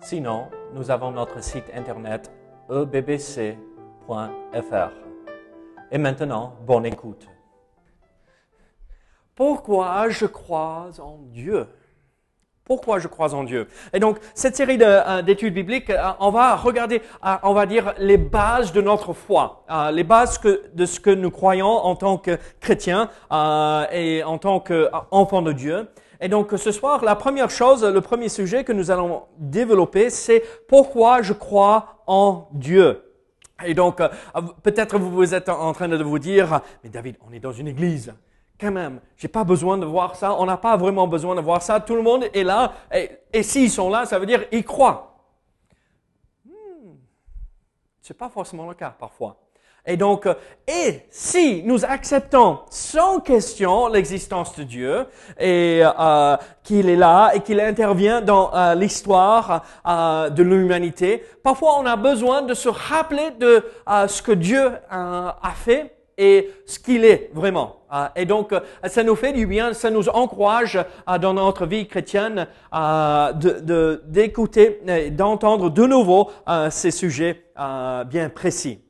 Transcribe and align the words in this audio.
Sinon, 0.00 0.48
nous 0.74 0.90
avons 0.90 1.10
notre 1.10 1.42
site 1.42 1.70
internet 1.74 2.30
ebbc.fr. 2.70 3.56
Et 5.90 5.98
maintenant, 5.98 6.54
bonne 6.66 6.86
écoute. 6.86 7.26
Pourquoi 9.34 10.08
je 10.08 10.26
crois 10.26 10.88
en 11.00 11.18
Dieu? 11.18 11.66
Pourquoi 12.64 12.98
je 12.98 13.08
crois 13.08 13.34
en 13.34 13.44
Dieu? 13.44 13.66
Et 13.92 13.98
donc, 13.98 14.18
cette 14.34 14.54
série 14.54 14.78
euh, 14.80 15.22
d'études 15.22 15.54
bibliques, 15.54 15.90
euh, 15.90 16.10
on 16.20 16.30
va 16.30 16.54
regarder, 16.54 17.02
euh, 17.24 17.34
on 17.42 17.54
va 17.54 17.64
dire, 17.66 17.94
les 17.98 18.18
bases 18.18 18.72
de 18.72 18.82
notre 18.82 19.14
foi, 19.14 19.64
les 19.92 20.04
bases 20.04 20.40
de 20.40 20.86
ce 20.86 21.00
que 21.00 21.10
nous 21.10 21.30
croyons 21.30 21.66
en 21.66 21.96
tant 21.96 22.18
que 22.18 22.38
chrétiens 22.60 23.08
et 23.92 24.22
en 24.22 24.38
tant 24.38 24.60
qu'enfants 24.60 25.42
de 25.42 25.52
Dieu. 25.52 25.88
Et 26.20 26.28
donc 26.28 26.52
ce 26.56 26.72
soir, 26.72 27.04
la 27.04 27.16
première 27.16 27.50
chose, 27.50 27.84
le 27.84 28.00
premier 28.00 28.28
sujet 28.28 28.64
que 28.64 28.72
nous 28.72 28.90
allons 28.90 29.24
développer, 29.38 30.10
c'est 30.10 30.42
pourquoi 30.66 31.22
je 31.22 31.32
crois 31.32 32.02
en 32.06 32.48
Dieu. 32.52 33.04
Et 33.64 33.74
donc, 33.74 34.00
peut-être 34.62 34.98
vous 34.98 35.34
êtes 35.34 35.48
en 35.48 35.72
train 35.72 35.88
de 35.88 36.02
vous 36.02 36.18
dire, 36.18 36.60
mais 36.84 36.90
David, 36.90 37.16
on 37.28 37.32
est 37.32 37.40
dans 37.40 37.52
une 37.52 37.68
église 37.68 38.14
quand 38.60 38.72
même, 38.72 39.00
j'ai 39.16 39.28
pas 39.28 39.44
besoin 39.44 39.78
de 39.78 39.86
voir 39.86 40.16
ça, 40.16 40.34
on 40.34 40.44
n'a 40.44 40.56
pas 40.56 40.76
vraiment 40.76 41.06
besoin 41.06 41.34
de 41.36 41.40
voir 41.40 41.62
ça, 41.62 41.80
tout 41.80 41.94
le 41.94 42.02
monde 42.02 42.24
est 42.34 42.42
là, 42.42 42.72
et, 43.32 43.42
s'ils 43.42 43.70
sont 43.70 43.88
là, 43.88 44.04
ça 44.04 44.18
veut 44.18 44.26
dire 44.26 44.44
ils 44.50 44.64
croient. 44.64 45.16
Hmm. 46.44 46.96
Ce 48.02 48.12
n'est 48.12 48.16
pas 48.16 48.28
forcément 48.28 48.68
le 48.68 48.74
cas 48.74 48.94
parfois. 48.98 49.36
Et 49.88 49.96
donc, 49.96 50.26
euh, 50.26 50.34
et 50.68 51.00
si 51.10 51.62
nous 51.64 51.84
acceptons 51.84 52.58
sans 52.70 53.18
question 53.18 53.88
l'existence 53.88 54.54
de 54.54 54.62
Dieu 54.62 55.06
et 55.40 55.80
euh, 55.82 56.36
qu'il 56.62 56.88
est 56.88 56.96
là 56.96 57.32
et 57.34 57.40
qu'il 57.40 57.58
intervient 57.58 58.20
dans 58.20 58.54
euh, 58.54 58.74
l'histoire 58.74 59.64
de 59.84 60.42
l'humanité, 60.42 61.24
parfois 61.42 61.78
on 61.80 61.86
a 61.86 61.96
besoin 61.96 62.42
de 62.42 62.54
se 62.54 62.68
rappeler 62.68 63.30
de 63.40 63.64
ce 64.06 64.22
que 64.22 64.32
Dieu 64.32 64.70
a 64.90 65.52
fait 65.56 65.98
et 66.18 66.50
ce 66.66 66.78
qu'il 66.78 67.04
est 67.04 67.30
vraiment. 67.32 67.76
Et 68.16 68.26
donc, 68.26 68.52
euh, 68.52 68.60
ça 68.88 69.02
nous 69.02 69.14
fait 69.14 69.32
du 69.32 69.46
bien, 69.46 69.72
ça 69.72 69.88
nous 69.88 70.08
encourage 70.08 70.76
euh, 70.76 71.18
dans 71.18 71.32
notre 71.32 71.64
vie 71.64 71.86
chrétienne 71.86 72.46
euh, 72.74 73.32
d'écouter, 74.04 74.82
de, 74.84 75.08
d'entendre 75.10 75.70
de 75.70 75.86
nouveau 75.86 76.30
ces 76.70 76.90
sujets 76.90 77.44
bien 78.06 78.28
précis. 78.28 78.80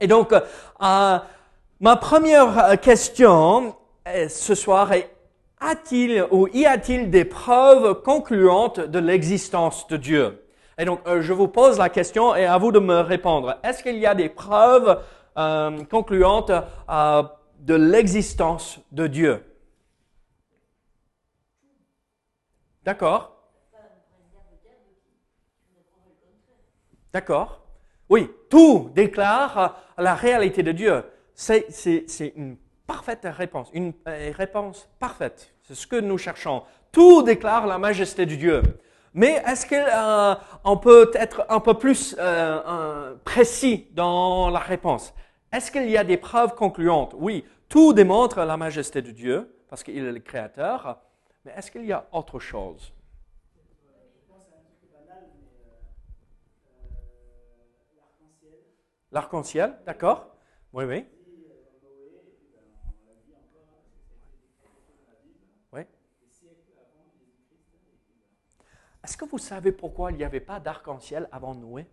Et 0.00 0.06
donc, 0.06 0.34
ma 0.80 1.96
première 2.00 2.80
question 2.80 3.74
ce 4.28 4.54
soir 4.54 4.92
est 4.92 5.10
a-t-il 5.58 6.26
ou 6.30 6.48
y 6.48 6.66
a-t-il 6.66 7.10
des 7.10 7.24
preuves 7.24 8.02
concluantes 8.02 8.80
de 8.80 8.98
l'existence 8.98 9.86
de 9.88 9.96
Dieu? 9.96 10.42
Et 10.78 10.84
donc, 10.84 11.00
je 11.06 11.32
vous 11.32 11.48
pose 11.48 11.78
la 11.78 11.88
question 11.88 12.34
et 12.34 12.44
à 12.44 12.58
vous 12.58 12.72
de 12.72 12.78
me 12.78 13.00
répondre. 13.00 13.58
Est-ce 13.64 13.82
qu'il 13.82 13.96
y 13.96 14.06
a 14.06 14.14
des 14.14 14.28
preuves 14.28 15.02
euh, 15.38 15.84
concluante 15.84 16.50
euh, 16.50 17.22
de 17.60 17.74
l'existence 17.74 18.78
de 18.92 19.06
Dieu? 19.06 19.44
D'accord 22.84 23.32
D'accord 27.12 27.60
Oui, 28.10 28.30
tout 28.50 28.90
déclare 28.94 29.85
la 29.98 30.14
réalité 30.14 30.62
de 30.62 30.72
Dieu. 30.72 31.04
C'est 31.34 32.32
une 32.36 32.56
parfaite 32.86 33.22
réponse, 33.24 33.68
une 33.72 33.92
euh, 34.08 34.32
réponse 34.34 34.88
parfaite. 34.98 35.54
C'est 35.62 35.74
ce 35.74 35.86
que 35.86 35.96
nous 35.96 36.18
cherchons. 36.18 36.62
Tout 36.92 37.22
déclare 37.22 37.66
la 37.66 37.78
majesté 37.78 38.26
de 38.26 38.34
Dieu. 38.34 38.62
Mais 39.12 39.42
est-ce 39.46 39.66
qu'on 39.66 40.76
peut 40.76 41.10
être 41.14 41.46
un 41.48 41.60
peu 41.60 41.74
plus 41.74 42.16
précis 43.24 43.88
dans 43.92 44.50
la 44.50 44.58
réponse? 44.58 45.14
Est-ce 45.52 45.70
qu'il 45.70 45.90
y 45.90 45.96
a 45.96 46.04
des 46.04 46.18
preuves 46.18 46.54
concluantes? 46.54 47.14
Oui, 47.18 47.44
tout 47.68 47.92
démontre 47.92 48.44
la 48.44 48.56
majesté 48.56 49.00
de 49.00 49.10
Dieu, 49.10 49.56
parce 49.68 49.82
qu'il 49.82 49.96
est 49.96 50.12
le 50.12 50.20
Créateur, 50.20 50.98
mais 51.44 51.52
est-ce 51.56 51.70
qu'il 51.70 51.86
y 51.86 51.92
a 51.92 52.06
autre 52.12 52.38
chose? 52.38 52.92
L'arc-en-ciel, 59.12 59.78
d'accord 59.86 60.36
Oui, 60.72 60.84
oui. 60.84 61.06
Oui. 65.72 65.80
Est-ce 69.04 69.16
que 69.16 69.24
vous 69.24 69.38
savez 69.38 69.72
pourquoi 69.72 70.10
il 70.10 70.16
n'y 70.16 70.24
avait 70.24 70.40
pas 70.40 70.58
d'arc-en-ciel 70.60 71.28
avant 71.30 71.54
Noé? 71.54 71.86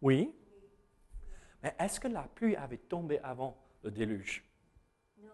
Oui. 0.00 0.34
Mais 1.62 1.74
est-ce 1.78 2.00
que 2.00 2.08
la 2.08 2.22
pluie 2.22 2.56
avait 2.56 2.78
tombé 2.78 3.18
avant 3.20 3.56
le 3.82 3.90
déluge? 3.90 4.44
Non, 5.18 5.28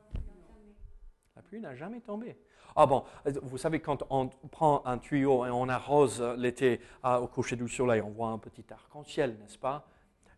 La 1.36 1.42
pluie 1.42 1.60
n'a 1.60 1.74
jamais 1.74 2.00
tombé. 2.00 2.38
Ah 2.76 2.86
bon, 2.86 3.04
vous 3.42 3.58
savez, 3.58 3.80
quand 3.80 4.04
on 4.10 4.28
prend 4.50 4.82
un 4.86 4.98
tuyau 4.98 5.44
et 5.46 5.50
on 5.50 5.68
arrose 5.68 6.22
l'été 6.38 6.80
au 7.04 7.26
coucher 7.26 7.56
du 7.56 7.68
soleil, 7.68 8.00
on 8.00 8.10
voit 8.10 8.28
un 8.28 8.38
petit 8.38 8.64
arc-en-ciel, 8.70 9.36
n'est-ce 9.40 9.58
pas? 9.58 9.86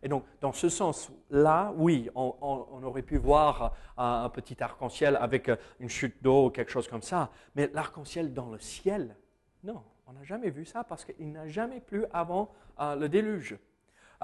Et 0.05 0.07
donc, 0.07 0.23
dans 0.39 0.53
ce 0.53 0.69
sens-là, 0.69 1.73
oui, 1.77 2.11
on, 2.13 2.83
aurait 2.83 3.01
pu 3.01 3.17
voir 3.17 3.73
un, 3.97 4.29
petit 4.29 4.61
arc-en-ciel 4.61 5.17
avec 5.19 5.49
une 5.79 5.89
chute 5.89 6.21
d'eau 6.21 6.45
ou 6.45 6.49
quelque 6.51 6.71
chose 6.71 6.87
comme 6.87 7.01
ça. 7.01 7.31
Mais 7.55 7.71
l'arc-en-ciel 7.73 8.31
dans 8.31 8.51
le 8.51 8.59
ciel, 8.59 9.15
non, 9.63 9.81
on 10.05 10.13
n'a 10.13 10.23
jamais 10.23 10.51
vu 10.51 10.63
ça 10.63 10.83
parce 10.83 11.05
qu'il 11.05 11.31
n'a 11.31 11.47
jamais 11.47 11.79
plu 11.79 12.05
avant 12.13 12.51
euh, 12.79 12.95
le 12.95 13.09
déluge. 13.09 13.57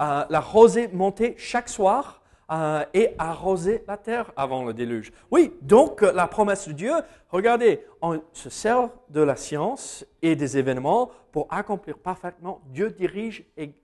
Euh, 0.00 0.24
la 0.30 0.40
rosée 0.40 0.86
montait 0.86 1.34
chaque 1.36 1.68
soir 1.68 2.22
euh, 2.50 2.84
et 2.92 3.10
arrosait 3.18 3.84
la 3.86 3.96
terre 3.96 4.32
avant 4.36 4.64
le 4.64 4.74
déluge. 4.74 5.12
Oui, 5.30 5.52
donc 5.62 6.02
euh, 6.02 6.12
la 6.12 6.26
promesse 6.26 6.68
de 6.68 6.72
Dieu, 6.72 6.92
regardez, 7.30 7.84
on 8.02 8.20
se 8.32 8.50
sert 8.50 8.90
de 9.08 9.22
la 9.22 9.36
science 9.36 10.04
et 10.20 10.36
des 10.36 10.58
événements 10.58 11.10
pour 11.30 11.46
accomplir 11.50 11.98
parfaitement. 11.98 12.60
Dieu 12.66 12.90
dirige 12.90 13.44
et, 13.56 13.74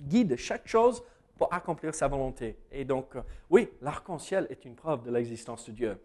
guide 0.00 0.36
chaque 0.36 0.66
chose 0.66 1.02
pour 1.36 1.52
accomplir 1.52 1.94
sa 1.94 2.08
volonté. 2.08 2.56
Et 2.72 2.84
donc, 2.84 3.14
oui, 3.50 3.68
l'arc-en-ciel 3.82 4.46
est 4.50 4.64
une 4.64 4.74
preuve 4.74 5.02
de 5.02 5.10
l'existence 5.10 5.66
de 5.66 5.72
Dieu. 5.72 5.98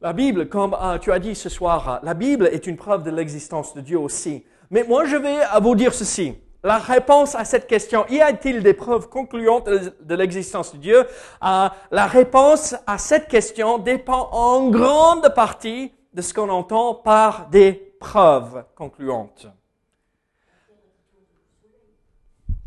La 0.00 0.12
Bible, 0.12 0.48
comme 0.48 0.76
tu 1.00 1.12
as 1.12 1.18
dit 1.18 1.34
ce 1.34 1.48
soir, 1.48 2.00
la 2.02 2.14
Bible 2.14 2.46
est 2.46 2.66
une 2.66 2.76
preuve 2.76 3.02
de 3.02 3.10
l'existence 3.10 3.74
de 3.74 3.80
Dieu 3.80 3.98
aussi. 3.98 4.44
Mais 4.70 4.82
moi, 4.82 5.04
je 5.04 5.16
vais 5.16 5.38
vous 5.60 5.74
dire 5.74 5.92
ceci 5.92 6.38
la 6.64 6.78
réponse 6.78 7.34
à 7.36 7.44
cette 7.44 7.68
question, 7.68 8.04
y 8.08 8.20
a-t-il 8.20 8.62
des 8.62 8.74
preuves 8.74 9.08
concluantes 9.08 9.68
de 9.68 10.14
l'existence 10.14 10.72
de 10.74 10.78
Dieu? 10.78 10.98
Euh, 11.44 11.68
La 11.90 12.06
réponse 12.06 12.74
à 12.86 12.98
cette 12.98 13.28
question 13.28 13.78
dépend 13.78 14.28
en 14.32 14.68
grande 14.68 15.32
partie 15.34 15.92
de 16.12 16.20
ce 16.20 16.34
qu'on 16.34 16.48
entend 16.48 16.94
par 16.94 17.48
des 17.48 17.72
preuves 18.00 18.64
concluantes. 18.74 19.46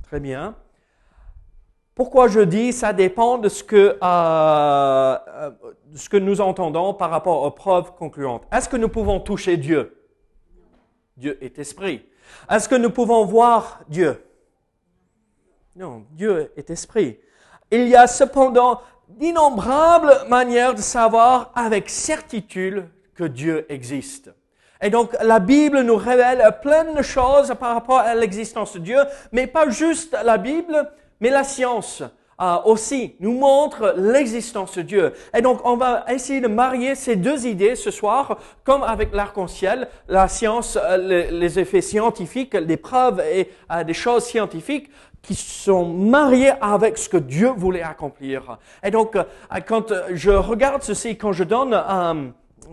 Très 0.04 0.20
bien. 0.22 0.56
Pourquoi 1.94 2.30
je 2.30 2.40
dis 2.40 2.72
ça 2.72 2.94
dépend 2.94 3.38
de 3.38 3.50
ce 3.50 3.64
que, 3.64 3.98
euh, 4.02 5.18
euh, 5.28 5.52
de 5.88 5.98
ce 5.98 6.08
que 6.08 6.18
nous 6.18 6.40
entendons 6.40 6.94
par 6.94 7.10
rapport 7.10 7.44
aux 7.44 7.52
preuves 7.52 7.94
concluantes? 7.96 8.44
Est-ce 8.54 8.70
que 8.70 8.78
nous 8.78 8.90
pouvons 8.90 9.20
toucher 9.20 9.58
Dieu? 9.58 9.98
Dieu 11.18 11.38
est 11.44 11.60
esprit. 11.60 12.06
Est-ce 12.50 12.68
que 12.68 12.76
nous 12.76 12.90
pouvons 12.90 13.26
voir 13.26 13.82
Dieu? 13.88 14.24
Non, 15.76 16.06
Dieu 16.12 16.52
est 16.58 16.70
esprit. 16.70 17.20
Il 17.72 17.88
y 17.88 17.96
a 17.96 18.08
cependant 18.08 18.82
d'innombrables 19.08 20.28
manières 20.28 20.76
de 20.76 20.82
savoir 20.82 21.52
avec 21.56 21.90
certitude 21.90 22.88
que 23.16 23.24
Dieu 23.24 23.66
existe. 23.70 24.32
Et 24.82 24.90
donc 24.90 25.16
la 25.22 25.40
Bible 25.40 25.82
nous 25.82 25.96
révèle 25.96 26.44
plein 26.62 26.94
de 26.94 27.02
choses 27.02 27.54
par 27.60 27.76
rapport 27.76 28.00
à 28.00 28.16
l'existence 28.16 28.74
de 28.74 28.80
Dieu, 28.80 29.00
mais 29.32 29.48
pas 29.48 29.70
juste 29.70 30.18
la 30.24 30.38
Bible, 30.38 30.92
mais 31.20 31.30
la 31.30 31.44
science. 31.44 32.04
Euh, 32.42 32.58
aussi 32.66 33.16
nous 33.20 33.34
montre 33.34 33.94
l'existence 33.98 34.76
de 34.76 34.82
Dieu. 34.82 35.14
Et 35.36 35.42
donc, 35.42 35.60
on 35.64 35.78
va 35.78 36.06
essayer 36.10 36.42
de 36.42 36.48
marier 36.48 36.96
ces 36.96 37.16
deux 37.16 37.46
idées 37.46 37.76
ce 37.76 37.92
soir, 37.92 38.40
comme 38.64 38.82
avec 38.82 39.14
l'arc-en-ciel, 39.14 39.88
la 40.08 40.28
science, 40.28 40.78
euh, 40.82 41.30
les, 41.30 41.60
effets 41.60 41.82
scientifiques, 41.82 42.56
les 42.56 42.78
preuves 42.78 43.22
et 43.32 43.52
euh, 43.72 43.84
des 43.84 43.94
choses 43.94 44.26
scientifiques 44.26 44.90
qui 45.22 45.36
sont 45.36 45.86
mariés 45.86 46.54
avec 46.62 46.98
ce 46.98 47.10
que 47.10 47.18
Dieu 47.18 47.52
voulait 47.56 47.84
accomplir. 47.84 48.58
Et 48.84 48.90
donc, 48.90 49.16
quand 49.68 49.94
je 50.12 50.32
regarde 50.32 50.82
ceci, 50.82 51.16
quand 51.16 51.32
je 51.32 51.44
donne 51.44 51.80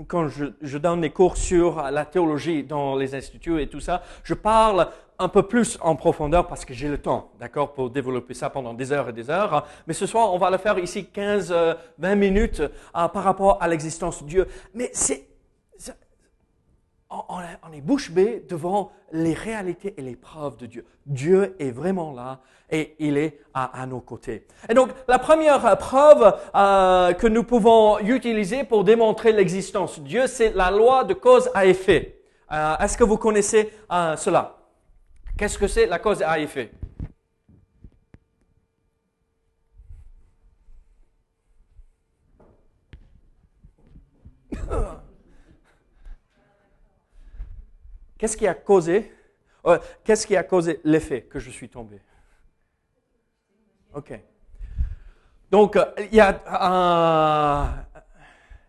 quand 0.07 0.29
je, 0.29 0.79
donne 0.79 1.01
des 1.01 1.11
cours 1.11 1.37
sur 1.37 1.83
la 1.83 2.05
théologie 2.05 2.63
dans 2.63 2.97
les 2.97 3.15
instituts 3.15 3.61
et 3.61 3.67
tout 3.67 3.81
ça, 3.81 4.03
je 4.23 4.35
parle 4.35 4.89
un 5.19 5.29
peu 5.29 5.43
plus 5.43 5.79
en 5.81 5.97
profondeur 5.97 6.47
parce 6.47 6.65
que 6.65 6.73
j'ai 6.75 6.89
le 6.89 6.99
temps, 6.99 7.33
d'accord, 7.41 7.73
pour 7.73 7.91
développer 7.91 8.35
ça 8.35 8.51
pendant 8.51 8.73
des 8.73 8.93
heures 8.93 9.09
et 9.09 9.13
des 9.13 9.31
heures. 9.31 9.67
Mais 9.87 9.95
ce 9.95 10.07
soir, 10.07 10.33
on 10.33 10.39
va 10.39 10.51
le 10.51 10.59
faire 10.59 10.79
ici 10.79 11.07
15, 11.07 11.51
20 11.51 11.57
euh, 11.57 12.17
minutes 12.17 12.61
euh, 12.61 12.69
par 12.93 13.25
rapport 13.25 13.59
à 13.61 13.67
l'existence 13.67 14.23
de 14.23 14.29
Dieu. 14.29 14.47
Mais 14.75 14.91
c'est, 14.93 15.27
on, 17.11 17.73
est 17.73 17.81
bouche 17.81 18.11
bée 18.13 18.45
devant 18.49 18.93
les 19.13 19.33
réalités 19.35 19.95
et 19.97 20.03
les 20.03 20.15
preuves 20.15 20.57
de 20.57 20.67
Dieu. 20.67 20.85
Dieu 21.07 21.57
est 21.59 21.71
vraiment 21.71 22.13
là 22.13 22.41
et 22.71 22.95
il 22.99 23.17
est 23.17 23.41
à, 23.55 23.87
nos 23.87 24.01
côtés. 24.01 24.47
Et 24.69 24.75
donc, 24.75 24.91
la 25.09 25.19
première 25.19 25.79
preuve 25.79 26.39
euh, 26.55 27.13
que 27.15 27.27
nous 27.27 27.43
pouvons 27.43 27.99
utiliser 27.99 28.63
pour 28.63 28.85
démontrer 28.85 29.33
l'existence 29.33 29.99
de 29.99 30.05
Dieu, 30.05 30.27
c'est 30.27 30.53
la 30.55 30.71
loi 30.71 31.03
de 31.05 31.15
cause 31.15 31.51
à 31.55 31.67
effet. 31.67 32.21
est-ce 32.51 32.97
que 32.97 33.05
vous 33.05 33.17
connaissez 33.17 33.73
cela? 33.91 34.58
Qu'est-ce 35.39 35.57
que 35.57 35.69
c'est 35.69 35.87
la 35.87 36.01
cause 36.01 36.21
à 36.21 36.41
effet 36.41 36.73
Qu'est-ce 48.19 48.37
qui 48.37 48.49
a 48.49 48.55
causé 48.55 49.13
euh, 49.65 49.79
Qu'est-ce 50.03 50.27
qui 50.27 50.37
a 50.37 50.43
causé 50.43 50.81
l'effet 50.83 51.23
que 51.23 51.39
je 51.39 51.51
suis 51.51 51.69
tombé? 51.69 52.01
Ok. 53.95 54.21
Donc, 55.53 55.77
euh, 55.77 55.85
il 56.11 56.17
y, 56.17 56.21
a, 56.21 57.87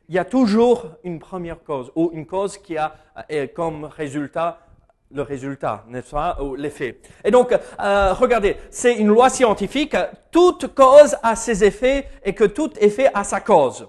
il 0.08 0.14
y 0.14 0.20
a 0.20 0.26
toujours 0.26 0.86
une 1.04 1.18
première 1.18 1.64
cause 1.64 1.92
ou 1.96 2.12
une 2.14 2.28
cause 2.28 2.60
qui 2.60 2.78
a 2.78 2.96
euh, 3.32 3.48
comme 3.48 3.86
résultat 3.86 4.69
le 5.12 5.24
résultat, 5.24 5.84
n'est-ce 5.88 6.12
pas, 6.12 6.38
ou 6.42 6.56
l'effet. 6.56 7.00
Et 7.24 7.32
donc, 7.32 7.52
euh, 7.52 8.14
regardez, 8.14 8.58
c'est 8.70 8.94
une 8.94 9.08
loi 9.08 9.30
scientifique, 9.30 9.96
toute 10.32 10.74
cause 10.76 11.16
a 11.24 11.36
ses 11.36 11.64
effets 11.64 12.08
et 12.24 12.34
que 12.34 12.44
tout 12.44 12.72
effet 12.80 13.10
a 13.14 13.24
sa 13.24 13.40
cause. 13.40 13.88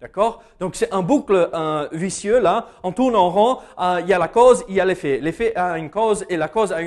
D'accord? 0.00 0.42
Donc 0.58 0.76
c'est 0.76 0.92
un 0.94 1.02
boucle 1.02 1.50
vicieux 1.92 2.40
là, 2.40 2.68
on 2.82 2.92
tourne 2.92 3.14
en 3.16 3.28
rond, 3.28 3.58
euh, 3.78 4.00
il 4.00 4.08
y 4.08 4.14
a 4.14 4.18
la 4.18 4.28
cause, 4.28 4.64
il 4.68 4.74
y 4.74 4.80
a 4.80 4.84
l'effet. 4.86 5.18
L'effet 5.20 5.54
a 5.54 5.76
une 5.76 5.90
cause 5.90 6.24
et 6.30 6.38
la 6.38 6.48
cause 6.48 6.72
a 6.72 6.78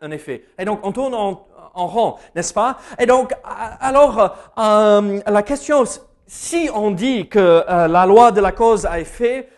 un, 0.00 0.10
effet. 0.12 0.44
Et 0.56 0.64
donc 0.64 0.78
on 0.84 0.92
tourne 0.92 1.14
en, 1.14 1.46
rond, 1.74 2.16
n'est-ce 2.34 2.54
pas? 2.54 2.78
Et 2.98 3.06
donc, 3.06 3.32
alors, 3.44 4.36
euh, 4.58 5.20
la 5.26 5.42
question, 5.42 5.82
si 6.26 6.70
on 6.72 6.92
dit 6.92 7.28
que 7.28 7.64
la 7.66 8.06
loi 8.06 8.30
de 8.30 8.40
la 8.40 8.52
cause 8.52 8.86
a 8.86 9.00
effet, 9.00 9.48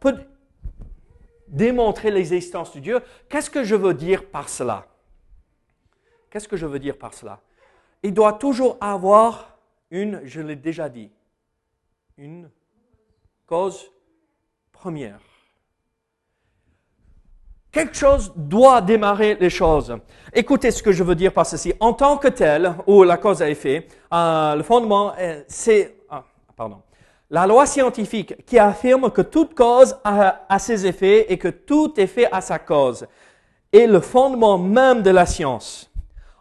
peut, 0.00 0.16
démontrer 1.48 2.10
l'existence 2.10 2.74
de 2.74 2.80
Dieu. 2.80 3.00
Qu'est-ce 3.28 3.50
que 3.50 3.64
je 3.64 3.74
veux 3.74 3.94
dire 3.94 4.26
par 4.26 4.48
cela? 4.48 4.86
Qu'est-ce 6.30 6.48
que 6.48 6.56
je 6.56 6.66
veux 6.66 6.78
dire 6.78 6.96
par 6.96 7.14
cela? 7.14 7.40
Il 8.02 8.12
doit 8.12 8.34
toujours 8.34 8.76
avoir 8.80 9.56
une, 9.90 10.20
je 10.24 10.40
l'ai 10.40 10.56
déjà 10.56 10.88
dit, 10.88 11.10
une 12.18 12.50
cause 13.46 13.90
première. 14.72 15.20
Quelque 17.70 17.94
chose 17.94 18.32
doit 18.34 18.80
démarrer 18.80 19.34
les 19.34 19.50
choses. 19.50 19.96
Écoutez 20.32 20.70
ce 20.70 20.82
que 20.82 20.92
je 20.92 21.04
veux 21.04 21.14
dire 21.14 21.32
par 21.32 21.44
ceci. 21.44 21.74
En 21.78 21.92
tant 21.92 22.16
que 22.16 22.28
tel, 22.28 22.74
ou 22.86 23.02
la 23.02 23.18
cause 23.18 23.42
à 23.42 23.50
effet, 23.50 23.86
euh, 24.12 24.54
le 24.54 24.62
fondement, 24.62 25.14
c'est... 25.46 25.96
Ah, 26.08 26.24
pardon 26.56 26.82
la 27.30 27.46
loi 27.46 27.66
scientifique 27.66 28.44
qui 28.46 28.58
affirme 28.58 29.10
que 29.10 29.22
toute 29.22 29.54
cause 29.54 29.96
a, 30.04 30.58
ses 30.58 30.86
effets 30.86 31.32
et 31.32 31.38
que 31.38 31.48
tout 31.48 31.98
effet 31.98 32.28
a 32.30 32.40
sa 32.40 32.58
cause 32.58 33.06
est 33.72 33.86
le 33.86 34.00
fondement 34.00 34.58
même 34.58 35.02
de 35.02 35.10
la 35.10 35.26
science. 35.26 35.90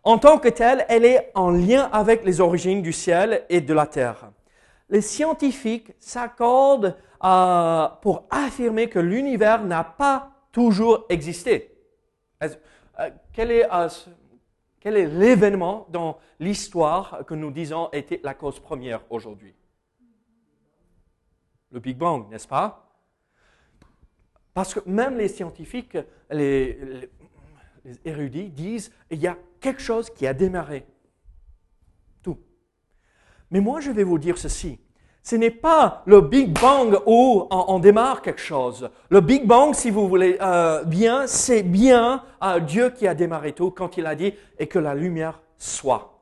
En 0.04 0.20
tant 0.20 0.38
que 0.38 0.50
telle, 0.50 0.86
elle 0.88 1.06
est 1.06 1.32
en 1.34 1.50
lien 1.50 1.90
avec 1.92 2.24
les 2.24 2.40
origines 2.40 2.84
du 2.84 2.94
ciel 2.94 3.44
et 3.50 3.62
de 3.62 3.74
la 3.74 3.88
terre. 3.88 4.30
Les 4.90 5.02
scientifiques 5.02 5.94
s'accordent 6.00 6.96
euh, 7.24 7.88
pour 8.04 8.26
affirmer 8.30 8.88
que 8.88 9.00
l'univers 9.00 9.64
n'a 9.64 9.84
pas 9.84 10.30
toujours 10.52 11.06
existé. 11.10 11.76
Euh, 12.44 12.50
euh, 13.00 13.10
quel 13.34 13.52
est 14.98 15.08
l'événement 15.08 15.88
dans 15.90 16.20
l'histoire 16.40 17.22
que 17.26 17.34
nous 17.34 17.50
disons 17.50 17.90
était 17.92 18.22
la 18.24 18.36
cause 18.36 18.60
première 18.60 19.02
aujourd'hui? 19.10 19.56
Le 21.76 21.82
Big 21.82 21.98
Bang, 21.98 22.30
n'est-ce 22.32 22.48
pas? 22.48 22.90
Parce 24.54 24.74
que 24.74 24.80
même 24.90 25.18
les 25.18 25.28
scientifiques, 25.28 25.98
les, 26.32 27.10
érudits 28.06 28.50
disent 28.50 28.94
il 29.12 29.20
y 29.20 29.28
a 29.28 29.38
quelque 29.60 29.82
chose 29.82 30.10
qui 30.10 30.26
a 30.26 30.34
démarré. 30.34 30.86
Tout. 32.24 32.38
Mais 33.52 33.60
moi, 33.60 33.82
je 33.82 33.92
vais 33.92 34.06
vous 34.06 34.18
dire 34.18 34.38
ceci. 34.38 34.80
Ce 35.22 35.36
n'est 35.36 35.52
pas 35.52 36.02
le 36.06 36.22
Big 36.22 36.58
Bang 36.58 36.98
où 37.06 37.46
on, 37.52 37.80
démarre 37.80 38.22
quelque 38.22 38.40
chose. 38.40 38.90
Le 39.10 39.20
Big 39.20 39.46
Bang, 39.46 39.74
si 39.74 39.90
vous 39.90 40.08
voulez 40.08 40.38
euh, 40.40 40.86
bien, 40.86 41.28
c'est 41.28 41.64
bien 41.64 42.24
euh, 42.42 42.62
Dieu 42.62 42.92
qui 42.92 43.06
a 43.06 43.16
démarré 43.16 43.52
tout 43.52 43.72
quand 43.72 43.98
il 43.98 44.06
a 44.06 44.16
dit 44.16 44.34
et 44.60 44.68
que 44.68 44.80
la 44.80 44.96
lumière 44.96 45.42
soit. 45.58 46.22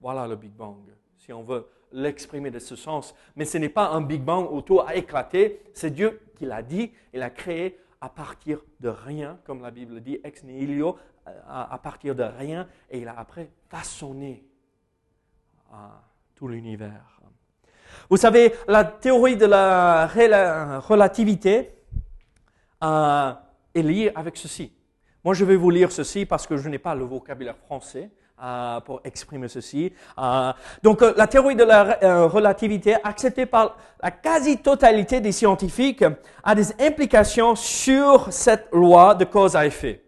Voilà 0.00 0.26
le 0.26 0.36
Big 0.36 0.52
Bang, 0.52 0.76
si 1.16 1.32
on 1.32 1.44
veut 1.44 1.66
l'exprimer 1.92 2.50
de 2.50 2.58
ce 2.58 2.76
sens. 2.76 3.14
Mais 3.36 3.44
ce 3.44 3.58
n'est 3.58 3.68
pas 3.68 3.88
un 3.88 4.00
Big 4.00 4.22
Bang 4.22 4.48
où 4.50 4.62
tout 4.62 4.80
a 4.80 4.94
éclaté. 4.94 5.62
C'est 5.72 5.90
Dieu 5.90 6.20
qui 6.36 6.46
l'a 6.46 6.62
dit. 6.62 6.92
Il 7.12 7.22
a 7.22 7.30
créé 7.30 7.78
à 8.00 8.08
partir 8.08 8.60
de 8.80 8.88
rien, 8.88 9.38
comme 9.44 9.62
la 9.62 9.70
Bible 9.70 10.00
dit, 10.00 10.18
ex 10.24 10.42
nihilo, 10.44 10.96
à 11.48 11.78
partir 11.82 12.14
de 12.14 12.22
rien. 12.22 12.66
Et 12.90 12.98
il 12.98 13.08
a 13.08 13.18
après 13.18 13.50
façonné 13.68 14.44
euh, 15.72 15.76
tout 16.34 16.48
l'univers. 16.48 17.20
Vous 18.08 18.16
savez, 18.16 18.54
la 18.66 18.84
théorie 18.84 19.36
de 19.36 19.46
la 19.46 20.06
relativité 20.78 21.74
euh, 22.82 23.32
est 23.74 23.82
liée 23.82 24.12
avec 24.14 24.36
ceci. 24.36 24.72
Moi, 25.22 25.34
je 25.34 25.44
vais 25.44 25.56
vous 25.56 25.70
lire 25.70 25.92
ceci 25.92 26.24
parce 26.24 26.46
que 26.46 26.56
je 26.56 26.68
n'ai 26.68 26.78
pas 26.78 26.94
le 26.94 27.04
vocabulaire 27.04 27.56
français. 27.56 28.10
Euh, 28.42 28.80
pour 28.80 29.02
exprimer 29.04 29.48
ceci. 29.48 29.92
Euh, 30.18 30.52
donc, 30.82 31.02
euh, 31.02 31.12
la 31.14 31.26
théorie 31.26 31.56
de 31.56 31.62
la 31.64 32.26
relativité, 32.26 32.96
acceptée 33.04 33.44
par 33.44 33.76
la 34.02 34.10
quasi-totalité 34.10 35.20
des 35.20 35.30
scientifiques, 35.30 36.06
a 36.42 36.54
des 36.54 36.72
implications 36.80 37.54
sur 37.54 38.32
cette 38.32 38.68
loi 38.72 39.14
de 39.14 39.26
cause 39.26 39.56
à 39.56 39.66
effet. 39.66 40.02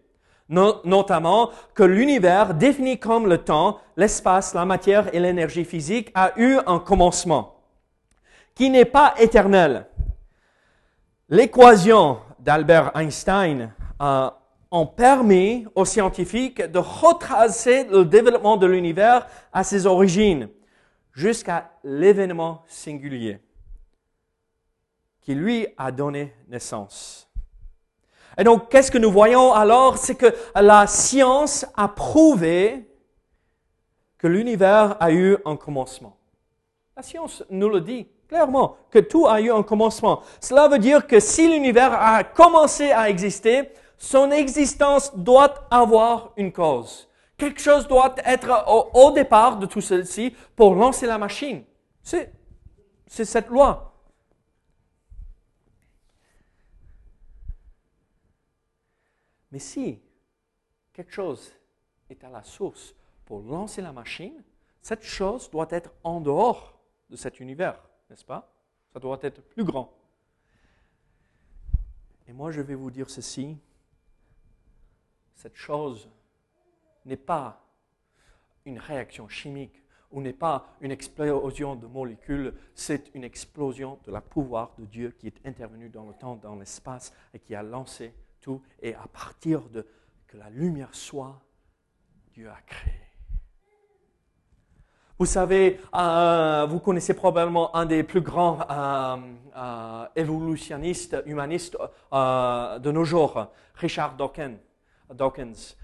notamment 0.49 1.51
que 1.75 1.83
l'univers, 1.83 2.55
défini 2.55 2.97
comme 2.97 3.27
le 3.27 3.37
temps, 3.37 3.79
l'espace, 3.97 4.55
la 4.55 4.65
matière 4.65 5.13
et 5.13 5.19
l'énergie 5.19 5.63
physique, 5.65 6.09
a 6.15 6.31
eu 6.35 6.57
un 6.65 6.79
commencement 6.79 7.55
qui 8.55 8.71
n'est 8.71 8.85
pas 8.85 9.13
éternel. 9.19 9.85
L'équation 11.29 12.17
d'Albert 12.39 12.91
Einstein 12.95 13.71
ont 14.73 14.87
permis 14.87 15.67
aux 15.75 15.85
scientifiques 15.85 16.59
de 16.59 16.79
retracer 16.79 17.83
le 17.85 18.03
développement 18.03 18.57
de 18.57 18.65
l'univers 18.65 19.27
à 19.53 19.63
ses 19.63 19.85
origines 19.85 20.49
jusqu'à 21.13 21.71
l'événement 21.83 22.63
singulier 22.67 23.39
qui 25.21 25.35
lui 25.35 25.67
a 25.77 25.91
donné 25.91 26.33
naissance. 26.49 27.29
Et 28.35 28.43
donc, 28.43 28.69
qu'est-ce 28.69 28.91
que 28.91 28.97
nous 28.97 29.11
voyons 29.11 29.53
alors? 29.53 29.99
C'est 29.99 30.15
que 30.15 30.33
la 30.55 30.87
science 30.87 31.67
a 31.77 31.87
prouvé 31.87 32.89
que 34.17 34.25
l'univers 34.25 34.97
a 34.99 35.11
eu 35.11 35.37
un 35.45 35.55
commencement. 35.55 36.17
La 36.97 37.03
science 37.03 37.43
nous 37.51 37.69
le 37.69 37.79
dit 37.79 38.07
clairement, 38.33 38.77
que 38.89 38.97
tout 38.97 39.27
a 39.27 39.39
eu 39.41 39.51
un 39.51 39.61
commencement. 39.61 40.23
Cela 40.39 40.67
veut 40.67 40.79
dire 40.79 41.05
que 41.05 41.19
si 41.19 41.47
l'univers 41.47 41.93
a 41.93 42.23
commencé 42.23 42.91
à 42.91 43.07
exister, 43.07 43.69
son 44.03 44.31
existence 44.31 45.15
doit 45.15 45.65
avoir 45.71 46.33
une 46.35 46.51
cause. 46.51 47.07
Quelque 47.37 47.61
chose 47.61 47.87
doit 47.87 48.13
être 48.25 48.65
au, 48.93 49.11
départ 49.11 49.57
de 49.57 49.65
tout 49.65 49.79
ceci 49.79 50.35
pour 50.57 50.75
lancer 50.75 51.07
la 51.07 51.17
machine. 51.17 51.63
C'est, 52.01 52.33
cette 53.07 53.47
loi. 53.47 53.97
Mais 59.53 59.59
si 59.59 60.01
quelque 60.91 61.13
chose 61.13 61.53
est 62.09 62.21
à 62.25 62.29
la 62.29 62.43
source 62.43 62.93
pour 63.23 63.41
lancer 63.41 63.81
la 63.81 63.93
machine, 63.93 64.43
cette 64.81 65.03
chose 65.03 65.49
doit 65.49 65.67
être 65.69 65.91
en 66.03 66.19
dehors 66.19 66.77
de 67.09 67.15
cet 67.15 67.39
univers, 67.39 67.79
n'est-ce 68.09 68.25
pas? 68.25 68.51
Ça 68.91 68.99
doit 68.99 69.19
être 69.21 69.41
plus 69.41 69.63
grand. 69.63 69.93
Et 72.27 72.33
moi, 72.33 72.51
je 72.51 72.59
vais 72.59 72.75
vous 72.75 72.91
dire 72.91 73.09
ceci. 73.09 73.57
Cette 75.43 75.57
chose 75.57 76.09
n'est 77.03 77.17
pas 77.17 77.61
une 78.63 78.79
réaction 78.79 79.27
chimique 79.27 79.83
ou 80.09 80.21
n'est 80.21 80.31
pas 80.31 80.67
une 80.79 80.91
explosion 80.91 81.75
de 81.75 81.85
molécules, 81.85 82.53
c'est 82.73 83.13
une 83.13 83.25
explosion 83.25 83.99
de 84.05 84.11
la 84.13 84.21
pouvoir 84.21 84.71
de 84.77 84.85
Dieu 84.85 85.13
qui 85.19 85.27
est 85.27 85.45
intervenu 85.45 85.89
dans 85.89 86.05
le 86.05 86.13
temps, 86.13 86.37
dans 86.37 86.55
l'espace 86.55 87.11
et 87.33 87.39
qui 87.39 87.55
a 87.55 87.61
lancé 87.61 88.13
tout. 88.39 88.61
Et 88.81 88.95
à 88.95 89.05
partir 89.11 89.67
de 89.67 89.85
que 90.27 90.37
la 90.37 90.49
lumière 90.49 90.95
soit, 90.95 91.41
Dieu 92.31 92.49
a 92.49 92.61
créé. 92.65 92.93
Vous 95.19 95.25
savez, 95.25 95.81
euh, 95.93 96.65
vous 96.69 96.79
connaissez 96.79 97.15
probablement 97.15 97.75
un 97.75 97.85
des 97.85 98.03
plus 98.03 98.21
grands 98.21 98.59
euh, 98.61 99.17
euh, 99.57 100.05
évolutionnistes, 100.15 101.21
humanistes 101.25 101.77
de 102.13 102.91
nos 102.91 103.03
jours, 103.03 103.47
Richard 103.75 104.15
Dawkins. 104.15 104.55
Dawkins. 105.13 105.75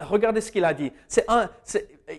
regardez 0.00 0.40
ce 0.40 0.52
qu'il 0.52 0.64
a 0.64 0.74
dit. 0.74 0.92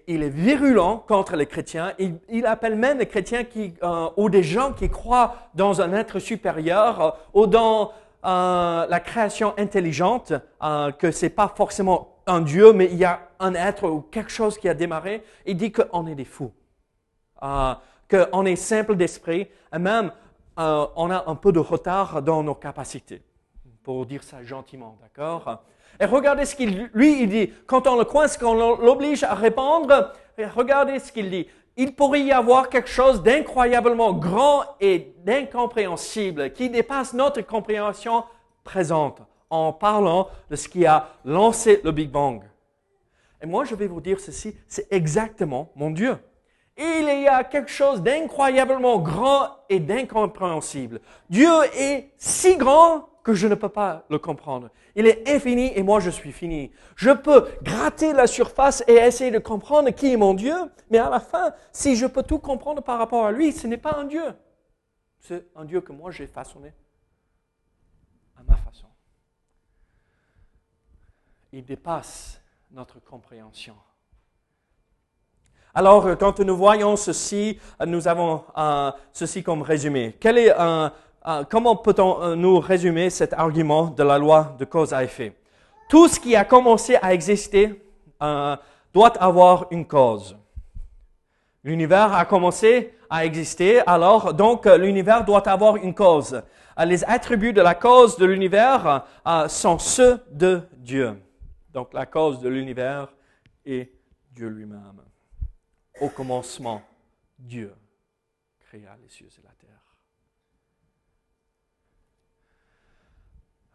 Il 0.07 0.23
est 0.23 0.29
virulent 0.29 1.03
contre 1.07 1.35
les 1.35 1.45
chrétiens. 1.45 1.93
Il, 2.29 2.45
appelle 2.45 2.75
même 2.75 2.99
les 2.99 3.05
chrétiens 3.05 3.43
qui, 3.43 3.73
ou 4.17 4.29
des 4.29 4.43
gens 4.43 4.73
qui 4.73 4.89
croient 4.89 5.35
dans 5.55 5.81
un 5.81 5.93
être 5.93 6.19
supérieur 6.19 7.17
ou 7.33 7.47
dans 7.47 7.91
la 8.23 8.99
création 9.03 9.53
intelligente, 9.57 10.33
que 10.99 11.11
c'est 11.11 11.29
pas 11.29 11.51
forcément 11.55 12.17
un 12.27 12.41
Dieu, 12.41 12.73
mais 12.73 12.85
il 12.85 12.97
y 12.97 13.05
a 13.05 13.21
un 13.39 13.55
être 13.55 13.89
ou 13.89 14.01
quelque 14.01 14.31
chose 14.31 14.57
qui 14.57 14.69
a 14.69 14.73
démarré. 14.73 15.23
Il 15.45 15.57
dit 15.57 15.71
qu'on 15.71 16.05
est 16.07 16.15
des 16.15 16.25
fous. 16.25 16.51
Euh, 17.43 17.73
qu'on 18.09 18.45
est 18.45 18.55
simple 18.55 18.95
d'esprit 18.95 19.47
et 19.73 19.77
même 19.77 20.11
euh, 20.57 20.85
on 20.95 21.11
a 21.11 21.29
un 21.29 21.35
peu 21.35 21.51
de 21.51 21.59
retard 21.59 22.21
dans 22.21 22.43
nos 22.43 22.55
capacités, 22.55 23.21
pour 23.83 24.05
dire 24.05 24.23
ça 24.23 24.43
gentiment, 24.43 24.97
d'accord? 25.01 25.63
Et 25.99 26.05
regardez 26.05 26.45
ce 26.45 26.55
qu'il 26.55 26.89
lui 26.93 27.23
il 27.23 27.29
dit. 27.29 27.53
Quand 27.65 27.87
on 27.87 27.97
le 27.97 28.05
coince, 28.05 28.37
qu'on 28.37 28.53
l'oblige 28.53 29.23
à 29.23 29.33
répondre, 29.33 30.13
regardez 30.55 30.99
ce 30.99 31.11
qu'il 31.11 31.29
dit. 31.29 31.47
Il 31.77 31.95
pourrait 31.95 32.21
y 32.21 32.31
avoir 32.31 32.69
quelque 32.69 32.89
chose 32.89 33.23
d'incroyablement 33.23 34.13
grand 34.13 34.63
et 34.79 35.13
d'incompréhensible 35.23 36.51
qui 36.51 36.69
dépasse 36.69 37.13
notre 37.13 37.41
compréhension 37.41 38.23
présente 38.63 39.21
en 39.49 39.73
parlant 39.73 40.29
de 40.49 40.55
ce 40.55 40.67
qui 40.67 40.85
a 40.85 41.09
lancé 41.25 41.81
le 41.83 41.91
Big 41.91 42.11
Bang. 42.11 42.43
Et 43.41 43.45
moi, 43.45 43.63
je 43.63 43.75
vais 43.75 43.87
vous 43.87 44.01
dire 44.01 44.19
ceci, 44.19 44.55
c'est 44.67 44.91
exactement 44.91 45.71
mon 45.75 45.89
Dieu 45.89 46.17
il 46.79 47.23
y 47.23 47.27
a 47.27 47.43
quelque 47.43 47.69
chose 47.69 48.01
d'incroyablement 48.01 48.99
grand 48.99 49.49
et 49.67 49.79
d'incompréhensible. 49.79 51.01
Dieu 51.29 51.51
est 51.75 52.11
si 52.17 52.55
grand 52.55 53.08
que 53.23 53.33
je 53.33 53.47
ne 53.47 53.55
peux 53.55 53.69
pas 53.69 54.05
le 54.09 54.19
comprendre. 54.19 54.69
Il 54.95 55.07
est 55.07 55.29
infini 55.29 55.71
et 55.75 55.83
moi 55.83 55.99
je 55.99 56.09
suis 56.09 56.31
fini. 56.31 56.71
Je 56.95 57.11
peux 57.11 57.47
gratter 57.61 58.13
la 58.13 58.27
surface 58.27 58.83
et 58.87 58.93
essayer 58.93 59.31
de 59.31 59.39
comprendre 59.39 59.89
qui 59.91 60.13
est 60.13 60.17
mon 60.17 60.33
Dieu, 60.33 60.55
mais 60.89 60.97
à 60.97 61.09
la 61.09 61.19
fin, 61.19 61.53
si 61.71 61.95
je 61.95 62.05
peux 62.05 62.23
tout 62.23 62.39
comprendre 62.39 62.81
par 62.81 62.97
rapport 62.97 63.25
à 63.25 63.31
lui, 63.31 63.51
ce 63.51 63.67
n'est 63.67 63.77
pas 63.77 63.95
un 63.97 64.05
Dieu. 64.05 64.33
C'est 65.19 65.47
un 65.55 65.65
Dieu 65.65 65.81
que 65.81 65.91
moi 65.91 66.11
j'ai 66.11 66.27
façonné 66.27 66.73
à 68.37 68.43
ma 68.43 68.55
façon. 68.55 68.87
Il 71.51 71.65
dépasse 71.65 72.41
notre 72.71 72.99
compréhension. 72.99 73.75
Alors, 75.73 76.17
quand 76.17 76.39
nous 76.39 76.57
voyons 76.57 76.95
ceci, 76.95 77.59
nous 77.85 78.07
avons 78.07 78.43
ceci 79.13 79.43
comme 79.43 79.61
résumé. 79.61 80.17
Comment 81.49 81.75
peut-on 81.75 82.35
nous 82.35 82.59
résumer 82.59 83.09
cet 83.09 83.33
argument 83.33 83.87
de 83.87 84.03
la 84.03 84.17
loi 84.17 84.55
de 84.57 84.65
cause 84.65 84.93
à 84.93 85.03
effet? 85.03 85.35
Tout 85.89 86.07
ce 86.07 86.19
qui 86.19 86.35
a 86.35 86.45
commencé 86.45 86.95
à 87.01 87.13
exister 87.13 87.83
doit 88.19 89.17
avoir 89.17 89.67
une 89.71 89.87
cause. 89.87 90.37
L'univers 91.63 92.13
a 92.13 92.25
commencé 92.25 92.93
à 93.09 93.25
exister, 93.25 93.81
alors 93.87 94.33
donc 94.33 94.65
l'univers 94.65 95.25
doit 95.25 95.47
avoir 95.49 95.75
une 95.77 95.93
cause. 95.93 96.41
Les 96.85 97.03
attributs 97.03 97.53
de 97.53 97.61
la 97.61 97.75
cause 97.75 98.17
de 98.17 98.25
l'univers 98.25 99.05
sont 99.47 99.77
ceux 99.77 100.23
de 100.31 100.61
Dieu. 100.77 101.21
Donc 101.73 101.93
la 101.93 102.05
cause 102.05 102.39
de 102.39 102.49
l'univers 102.49 103.13
est 103.65 103.91
Dieu 104.31 104.47
lui-même. 104.47 105.01
Au 105.99 106.09
commencement, 106.09 106.81
Dieu 107.37 107.75
créa 108.61 108.95
les 109.01 109.09
cieux 109.09 109.27
et 109.27 109.41
la 109.43 109.51
terre. 109.59 109.69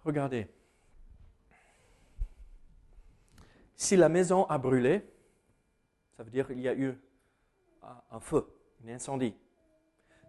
Regardez. 0.05 0.47
Si 3.75 3.97
la 3.97 4.09
maison 4.09 4.45
a 4.47 4.59
brûlé, 4.59 5.03
ça 6.17 6.23
veut 6.23 6.31
dire 6.31 6.47
qu'il 6.47 6.61
y 6.61 6.69
a 6.69 6.75
eu 6.75 6.97
un 8.11 8.21
feu, 8.21 8.47
un 8.85 8.93
incendie. 8.93 9.35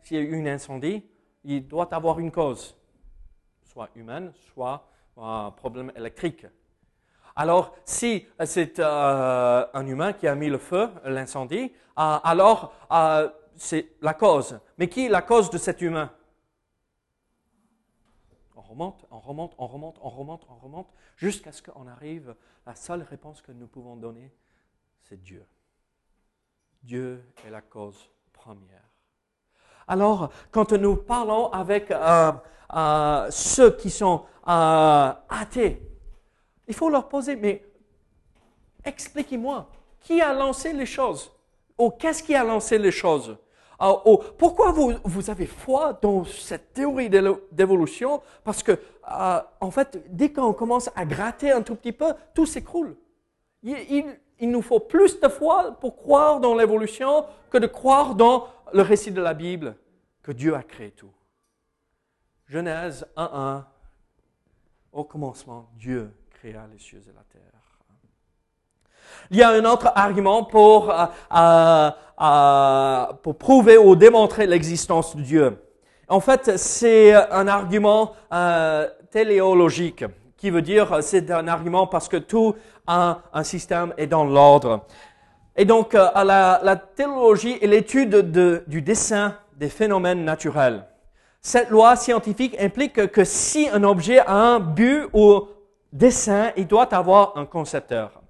S'il 0.02 0.18
y 0.18 0.20
a 0.20 0.24
eu 0.24 0.42
un 0.42 0.46
incendie, 0.46 1.04
il 1.44 1.68
doit 1.68 1.94
avoir 1.94 2.20
une 2.20 2.32
cause, 2.32 2.76
soit 3.64 3.90
humaine, 3.96 4.32
soit 4.54 4.88
un 5.18 5.52
problème 5.52 5.92
électrique. 5.96 6.46
Alors, 7.36 7.76
si 7.84 8.26
c'est 8.46 8.80
euh, 8.80 9.66
un 9.74 9.88
humain 9.88 10.14
qui 10.14 10.28
a 10.28 10.36
mis 10.36 10.50
le 10.50 10.58
feu, 10.58 10.90
l'incendie, 11.04 11.72
euh, 11.98 12.18
alors 12.24 12.74
euh, 12.92 13.30
c'est 13.56 13.90
la 14.02 14.14
cause. 14.14 14.60
Mais 14.78 14.88
qui 14.88 15.06
est 15.06 15.10
la 15.10 15.22
cause 15.22 15.50
de 15.50 15.58
cet 15.58 15.82
humain? 15.82 16.12
On 18.56 18.62
remonte, 18.62 19.06
on 19.12 19.20
remonte, 19.20 19.54
on 19.58 19.68
remonte, 19.68 19.98
on 20.02 20.10
remonte, 20.10 20.48
on 20.50 20.56
remonte, 20.56 20.88
jusqu'à 21.18 21.52
ce 21.52 21.62
qu'on 21.62 21.88
arrive, 21.88 22.36
la 22.66 22.74
seule 22.74 23.02
réponse 23.04 23.42
que 23.42 23.52
nous 23.52 23.68
pouvons 23.68 23.98
donner, 23.98 24.32
c'est 25.02 25.22
Dieu. 25.22 25.46
Dieu 26.82 27.24
est 27.46 27.50
la 27.50 27.62
cause 27.62 28.10
première. 28.32 28.84
Alors, 29.88 30.32
quand 30.52 30.72
nous 30.72 30.96
parlons 30.96 31.52
avec 31.52 31.94
ceux 33.32 33.76
qui 33.78 33.90
sont 33.90 34.26
athées, 34.46 35.82
il 36.68 36.74
faut 36.74 36.90
leur 36.90 37.10
poser, 37.10 37.36
mais 37.36 37.64
expliquez-moi, 38.84 39.70
qui 40.00 40.22
a 40.22 40.34
lancé 40.34 40.74
les 40.74 40.86
choses? 40.86 41.32
Ou 41.78 41.90
qu'est-ce 41.90 42.24
qui 42.24 42.34
a 42.34 42.44
lancé 42.44 42.78
les 42.78 42.92
choses? 42.92 43.38
Pourquoi 44.38 44.72
vous, 44.72 45.30
avez 45.30 45.46
foi 45.46 45.98
dans 46.02 46.24
cette 46.26 46.74
théorie 46.74 47.10
d'évolution? 47.10 48.22
Parce 48.44 48.64
que, 48.64 48.72
euh, 48.72 49.42
en 49.60 49.72
fait, 49.72 50.04
dès 50.10 50.32
qu'on 50.32 50.54
commence 50.54 50.90
à 50.96 51.06
gratter 51.06 51.52
un 51.52 51.62
tout 51.62 51.76
petit 51.76 51.92
peu, 51.92 52.14
tout 52.34 52.46
s'écroule. 52.46 52.96
Il, 53.64 54.06
il, 54.40 54.50
nous 54.52 54.62
faut 54.62 54.80
plus 54.80 55.20
de 55.20 55.28
foi 55.28 55.78
pour 55.80 55.96
croire 55.96 56.40
dans 56.40 56.56
l'évolution 56.56 57.26
que 57.50 57.58
de 57.58 57.68
croire 57.68 58.16
dans 58.16 58.48
le 58.74 58.82
récit 58.82 59.12
de 59.12 59.22
la 59.22 59.34
Bible, 59.34 59.76
que 60.22 60.32
Dieu 60.32 60.56
a 60.56 60.64
créé 60.64 60.92
tout. 60.92 61.12
Genèse 62.48 63.06
1.1, 63.18 63.64
au 64.92 65.04
commencement, 65.04 65.70
Dieu 65.76 66.12
les 66.72 66.80
cieux 66.80 67.02
et 67.10 67.14
la 67.14 67.24
terre. 67.24 67.75
Il 69.32 69.38
y 69.38 69.44
a 69.44 69.50
un 69.50 69.66
autre 69.66 69.92
argument 69.96 70.44
pour, 70.44 70.90
euh, 70.90 71.06
euh, 71.36 71.92
euh, 72.22 73.06
pour 73.22 73.38
prouver 73.38 73.78
ou 73.78 73.96
démontrer 73.96 74.48
l'existence 74.48 75.16
de 75.16 75.22
Dieu. 75.22 75.62
En 76.08 76.20
fait, 76.20 76.58
c'est 76.58 77.14
un 77.14 77.48
argument 77.48 78.14
téléologique, 79.10 80.06
qui 80.38 80.52
veut 80.52 80.62
dire 80.62 81.00
c'est 81.02 81.32
un 81.32 81.48
argument 81.48 81.88
parce 81.88 82.08
que 82.08 82.18
tout 82.18 82.54
un, 82.86 83.18
système 83.42 83.94
est 83.98 84.06
dans 84.06 84.24
l'ordre. 84.24 84.86
Et 85.58 85.66
donc, 85.66 85.94
la, 85.94 86.60
la 86.62 86.76
théologie 86.76 87.58
est 87.60 87.68
l'étude 87.68 88.32
de, 88.32 88.64
du 88.68 88.84
dessin 88.84 89.36
des 89.58 89.70
phénomènes 89.70 90.24
naturels. 90.24 90.86
Cette 91.42 91.70
loi 91.70 91.96
scientifique 91.96 92.56
implique 92.60 93.12
que 93.12 93.24
si 93.24 93.70
un 93.72 93.84
objet 93.84 94.20
a 94.20 94.34
un 94.34 94.60
but 94.60 95.08
ou 95.14 95.48
dessin, 95.94 96.52
il 96.58 96.68
doit 96.68 96.94
avoir 96.94 97.38
un 97.38 97.46
concepteur. 97.46 98.22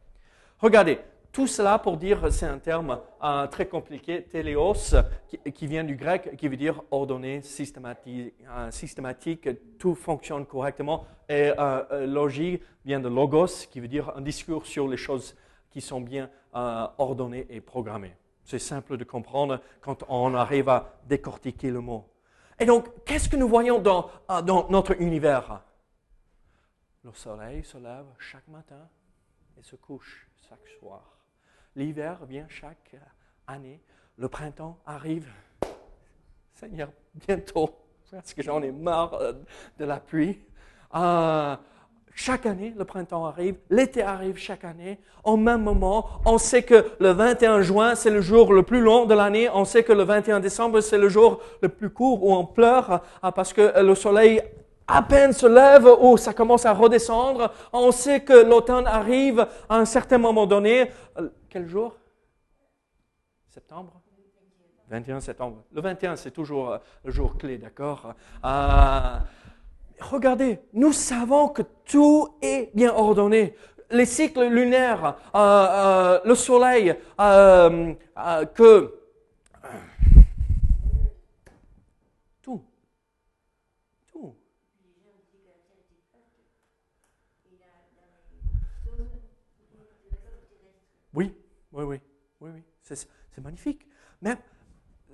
Regardez, 0.60 1.00
tout 1.36 1.48
cela 1.48 1.80
pour 1.80 1.98
dire, 1.98 2.32
c'est 2.32 2.46
un 2.46 2.60
terme 2.60 2.98
euh, 3.22 3.46
très 3.48 3.68
compliqué, 3.68 4.24
téléos, 4.24 4.96
qui, 5.54 5.68
vient 5.68 5.84
du 5.84 5.98
grec, 5.98 6.38
qui 6.38 6.48
veut 6.48 6.56
dire 6.56 6.82
ordonné, 6.92 7.42
systématique, 7.42 8.34
euh, 8.50 8.72
systématique 8.72 9.50
tout 9.78 9.96
fonctionne 9.96 10.46
correctement. 10.46 11.06
Et 11.28 11.52
euh, 11.60 12.08
logique 12.08 12.64
vient 12.86 13.02
de 13.02 13.10
logos, 13.10 13.68
qui 13.70 13.82
veut 13.82 13.90
dire 13.90 14.14
un 14.16 14.22
discours 14.22 14.66
sur 14.66 14.88
les 14.88 14.96
choses 14.96 15.36
qui 15.70 15.82
sont 15.82 16.00
bien 16.00 16.30
ordonnées 16.54 17.48
et 17.50 17.60
programmées. 17.60 18.16
C'est 18.46 18.60
simple 18.60 18.96
de 18.96 19.04
comprendre 19.04 19.60
quand 19.82 20.06
on 20.08 20.34
arrive 20.36 20.70
à 20.70 20.94
décortiquer 21.06 21.70
le 21.70 21.82
mot. 21.82 22.08
Et 22.58 22.66
donc, 22.66 22.88
qu'est-ce 23.04 23.28
que 23.28 23.36
nous 23.36 23.50
voyons 23.50 23.80
dans 23.80 24.10
notre 24.70 25.02
univers? 25.02 25.64
Le 27.04 27.12
soleil 27.12 27.66
se 27.66 27.78
lève 27.78 28.06
chaque 28.20 28.48
matin 28.48 28.88
et 29.58 29.64
se 29.64 29.76
couche 29.76 30.28
chaque 30.48 30.68
soir. 30.80 31.02
L'hiver 31.76 32.26
vient 32.26 32.48
chaque 32.48 32.96
année, 33.48 33.82
le 34.18 34.30
printemps 34.30 34.80
arrive. 34.86 35.30
Seigneur, 36.54 36.90
bientôt, 37.28 37.70
parce 38.12 38.34
que 38.34 38.42
j'en 38.42 38.62
ai 38.62 38.72
marre 38.72 39.14
euh, 39.16 39.34
de 39.78 39.86
la 39.86 40.00
pluie. 40.00 40.40
Euh, 40.96 41.56
chaque 42.14 42.46
année, 42.46 42.74
le 42.78 42.86
printemps 42.86 43.26
arrive, 43.26 43.58
l'été 43.70 44.02
arrive 44.02 44.38
chaque 44.38 44.64
année. 44.64 45.00
Au 45.26 45.36
même 45.36 45.62
moment, 45.62 46.08
on 46.26 46.38
sait 46.38 46.64
que 46.64 46.86
le 47.00 47.12
21 47.12 47.62
juin, 47.62 47.96
c'est 47.96 48.10
le 48.10 48.22
jour 48.22 48.54
le 48.54 48.64
plus 48.64 48.80
long 48.80 49.06
de 49.06 49.14
l'année. 49.14 49.50
On 49.50 49.66
sait 49.66 49.84
que 49.84 49.92
le 49.92 50.04
21 50.04 50.40
décembre, 50.40 50.80
c'est 50.80 50.98
le 50.98 51.10
jour 51.10 51.42
le 51.62 51.68
plus 51.68 51.90
court 51.90 52.24
où 52.24 52.34
on 52.34 52.46
pleure 52.46 53.02
euh, 53.24 53.32
parce 53.32 53.52
que 53.52 53.82
le 53.82 53.96
soleil 53.96 54.42
à 54.88 55.02
peine 55.02 55.34
se 55.34 55.46
lève 55.46 55.88
ou 56.00 56.18
ça 56.18 56.34
commence 56.34 56.66
à 56.66 56.74
redescendre. 56.74 57.52
On 57.74 57.92
sait 57.92 58.22
que 58.22 58.34
l'automne 58.34 58.88
arrive 58.88 59.48
à 59.70 59.78
un 59.78 59.86
certain 59.86 60.18
moment 60.18 60.46
donné. 60.46 60.92
Quel 61.50 61.68
jour? 61.68 61.96
Septembre? 63.50 64.02
21 64.90 65.20
septembre. 65.20 65.64
Le 65.72 65.82
21, 65.82 66.16
c'est 66.16 66.32
toujours 66.32 66.72
euh, 66.72 66.78
le 67.04 67.12
jour 67.12 67.38
clé, 67.38 67.58
d'accord? 67.58 68.14
Euh, 68.44 69.18
Regardez, 70.00 70.60
nous 70.74 70.92
savons 70.92 71.48
que 71.48 71.62
tout 71.86 72.36
est 72.42 72.70
bien 72.76 72.94
ordonné. 72.94 73.56
Les 73.92 74.06
cycles 74.06 74.48
lunaires, 74.48 75.16
euh, 75.34 76.20
le 76.26 76.36
soleil, 76.36 76.96
que 77.18 78.94
tout, 82.42 82.62
tout. 84.12 84.36
Oui, 91.16 91.34
oui, 91.72 91.84
oui, 91.84 92.02
oui, 92.42 92.52
oui. 92.54 92.64
C'est 92.84 93.42
magnifique. 93.42 93.88
Même 94.22 94.38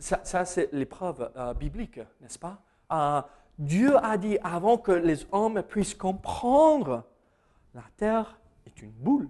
ça, 0.02 0.46
c'est 0.46 0.72
l'épreuve 0.74 1.32
euh, 1.36 1.54
biblique, 1.54 2.00
n'est-ce 2.20 2.40
pas? 2.40 2.62
Euh, 2.92 3.22
Dieu 3.60 3.96
a 3.98 4.18
dit 4.18 4.38
avant 4.44 4.78
que 4.78 4.92
les 4.92 5.28
hommes 5.32 5.62
puissent 5.64 5.94
comprendre, 5.94 7.04
la 7.74 7.84
terre 7.98 8.40
est 8.66 8.82
une 8.82 8.92
boule. 8.92 9.30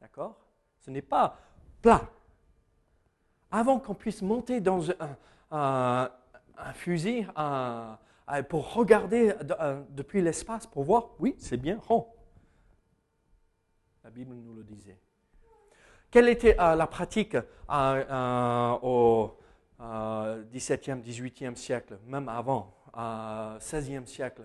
D'accord? 0.00 0.38
Ce 0.80 0.90
n'est 0.90 1.02
pas 1.02 1.38
plat. 1.82 2.08
Avant 3.50 3.80
qu'on 3.80 3.94
puisse 3.94 4.22
monter 4.22 4.60
dans 4.60 4.84
un, 5.50 6.10
fusil 6.74 7.26
pour 8.48 8.74
regarder 8.74 9.34
euh, 9.60 9.82
depuis 9.90 10.22
l'espace, 10.22 10.66
pour 10.66 10.84
voir, 10.84 11.10
oui, 11.18 11.34
c'est 11.38 11.56
bien 11.56 11.78
rond. 11.88 12.06
La 14.04 14.10
Bible 14.10 14.34
nous 14.34 14.54
le 14.54 14.62
disait. 14.62 14.98
Quelle 16.14 16.28
était 16.28 16.54
euh, 16.60 16.76
la 16.76 16.86
pratique 16.86 17.34
euh, 17.34 17.40
euh, 17.68 18.78
au 18.82 19.36
XVIIe, 20.54 21.02
XVIIIe 21.02 21.56
siècle, 21.56 21.98
même 22.06 22.28
avant, 22.28 22.72
XVIe 23.58 24.06
siècle? 24.06 24.42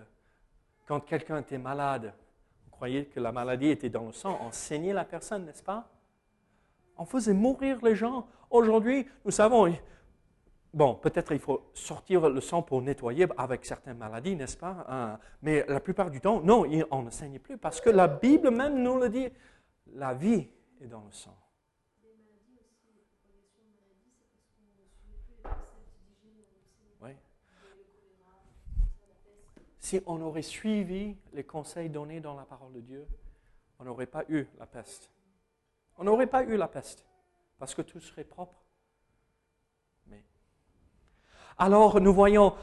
Quand 0.84 0.98
quelqu'un 0.98 1.38
était 1.38 1.58
malade, 1.58 2.12
vous 2.64 2.70
croyez 2.72 3.06
que 3.06 3.20
la 3.20 3.30
maladie 3.30 3.68
était 3.68 3.88
dans 3.88 4.06
le 4.06 4.12
sang, 4.12 4.36
on 4.44 4.50
saignait 4.50 4.92
la 4.92 5.04
personne, 5.04 5.44
n'est-ce 5.44 5.62
pas? 5.62 5.88
On 6.98 7.04
faisait 7.04 7.34
mourir 7.34 7.78
les 7.84 7.94
gens. 7.94 8.26
Aujourd'hui, 8.50 9.06
nous 9.24 9.30
savons, 9.30 9.72
Bon, 10.74 10.96
peut-être 10.96 11.30
il 11.30 11.38
faut 11.38 11.70
sortir 11.72 12.28
le 12.28 12.40
sang 12.40 12.62
pour 12.62 12.82
nettoyer 12.82 13.28
avec 13.38 13.64
certaines 13.64 13.98
maladies, 13.98 14.34
n'est-ce 14.34 14.56
pas 14.56 14.86
hein? 14.88 15.20
Mais 15.40 15.64
la 15.68 15.78
plupart 15.78 16.10
du 16.10 16.20
temps, 16.20 16.40
non, 16.40 16.66
on 16.90 17.02
ne 17.02 17.10
saigne 17.10 17.38
plus 17.38 17.58
parce 17.58 17.80
que 17.80 17.90
la 17.90 18.08
Bible 18.08 18.50
même 18.50 18.82
nous 18.82 18.98
le 18.98 19.08
dit, 19.08 19.28
la 19.94 20.14
vie 20.14 20.48
est 20.80 20.88
dans 20.88 21.04
le 21.04 21.12
sang. 21.12 21.36
Si 29.90 30.00
on 30.06 30.20
aurait 30.22 30.42
suivi 30.42 31.16
les 31.32 31.42
conseils 31.42 31.88
donnés 31.88 32.20
dans 32.20 32.36
la 32.36 32.44
parole 32.44 32.72
de 32.72 32.80
Dieu, 32.80 33.08
on 33.80 33.84
n'aurait 33.84 34.06
pas 34.06 34.22
eu 34.28 34.46
la 34.60 34.66
peste. 34.66 35.10
On 35.98 36.04
n'aurait 36.04 36.28
pas 36.28 36.44
eu 36.44 36.56
la 36.56 36.68
peste, 36.68 37.04
parce 37.58 37.74
que 37.74 37.82
tout 37.82 37.98
serait 37.98 38.22
propre. 38.22 38.54
Mais... 40.06 40.22
Alors 41.58 42.00
nous 42.00 42.14
voyons, 42.14 42.54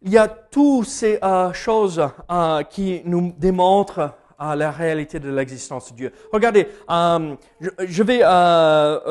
il 0.00 0.10
y 0.10 0.16
a 0.16 0.26
toutes 0.26 0.86
ces 0.86 1.22
euh, 1.22 1.52
choses 1.52 2.08
euh, 2.30 2.62
qui 2.62 3.02
nous 3.04 3.34
démontrent 3.36 4.14
euh, 4.40 4.54
la 4.54 4.70
réalité 4.70 5.20
de 5.20 5.30
l'existence 5.30 5.92
de 5.92 5.96
Dieu. 5.96 6.12
Regardez, 6.32 6.66
je, 6.88 8.02
vais 8.02 8.20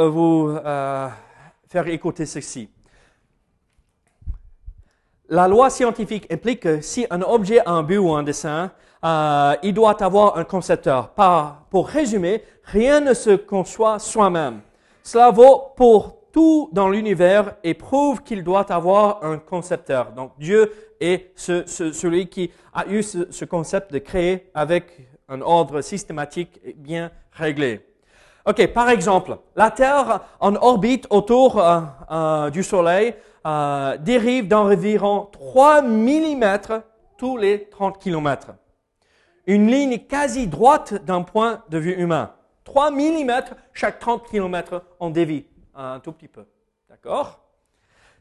vous 0.09 0.57
faire 1.67 1.87
écouter 1.87 2.25
ceci. 2.25 2.67
La 5.29 5.47
loi 5.47 5.69
scientifique 5.69 6.31
implique 6.31 6.61
que 6.61 6.81
si 6.81 7.07
un 7.09 7.21
objet 7.21 7.59
a 7.65 7.71
un 7.71 7.83
but 7.83 7.97
ou 7.97 8.13
un 8.13 8.23
dessin, 8.23 8.71
euh, 9.05 9.55
il 9.63 9.73
doit 9.73 10.01
avoir 10.03 10.37
un 10.37 10.43
concepteur. 10.43 11.11
pour 11.69 11.87
résumer, 11.87 12.43
rien 12.63 12.99
ne 12.99 13.13
se 13.13 13.35
conçoit 13.35 13.99
soi-même. 13.99 14.61
Cela 15.01 15.31
vaut 15.31 15.71
pour 15.75 16.17
tout 16.33 16.69
dans 16.73 16.89
l'univers 16.89 17.55
et 17.63 17.73
prouve 17.73 18.23
qu'il 18.23 18.43
doit 18.43 18.69
avoir 18.71 19.23
un 19.23 19.37
concepteur. 19.37 20.11
Donc 20.11 20.31
Dieu 20.39 20.71
est 20.99 21.31
celui 21.35 22.27
qui 22.27 22.51
a 22.73 22.87
eu 22.87 23.03
ce, 23.03 23.45
concept 23.45 23.93
de 23.93 23.99
créer 23.99 24.49
avec 24.53 25.07
un 25.29 25.41
ordre 25.41 25.81
systématique 25.81 26.59
et 26.65 26.73
bien 26.73 27.11
réglé. 27.31 27.85
Ok, 28.45 28.67
par 28.73 28.89
exemple, 28.89 29.37
la 29.55 29.71
Terre 29.71 30.21
en 30.41 30.55
orbite 30.55 31.07
autour 31.09 31.59
euh, 31.59 31.79
euh, 32.11 32.49
du 32.49 32.61
Soleil 32.61 33.15
euh, 33.45 33.97
dérive 33.97 34.47
d'environ 34.47 35.27
3 35.31 35.81
mm 35.81 36.57
tous 37.17 37.37
les 37.37 37.69
30 37.69 37.99
km. 37.99 38.53
Une 39.47 39.67
ligne 39.67 39.99
quasi 39.99 40.47
droite 40.47 40.93
d'un 41.05 41.21
point 41.21 41.63
de 41.69 41.77
vue 41.77 41.93
humain. 41.93 42.33
3 42.63 42.91
mm 42.91 43.31
chaque 43.73 43.99
30 43.99 44.27
km 44.27 44.83
on 44.99 45.09
dévie 45.09 45.45
un 45.75 45.99
tout 45.99 46.13
petit 46.13 46.27
peu. 46.27 46.45
D'accord? 46.89 47.41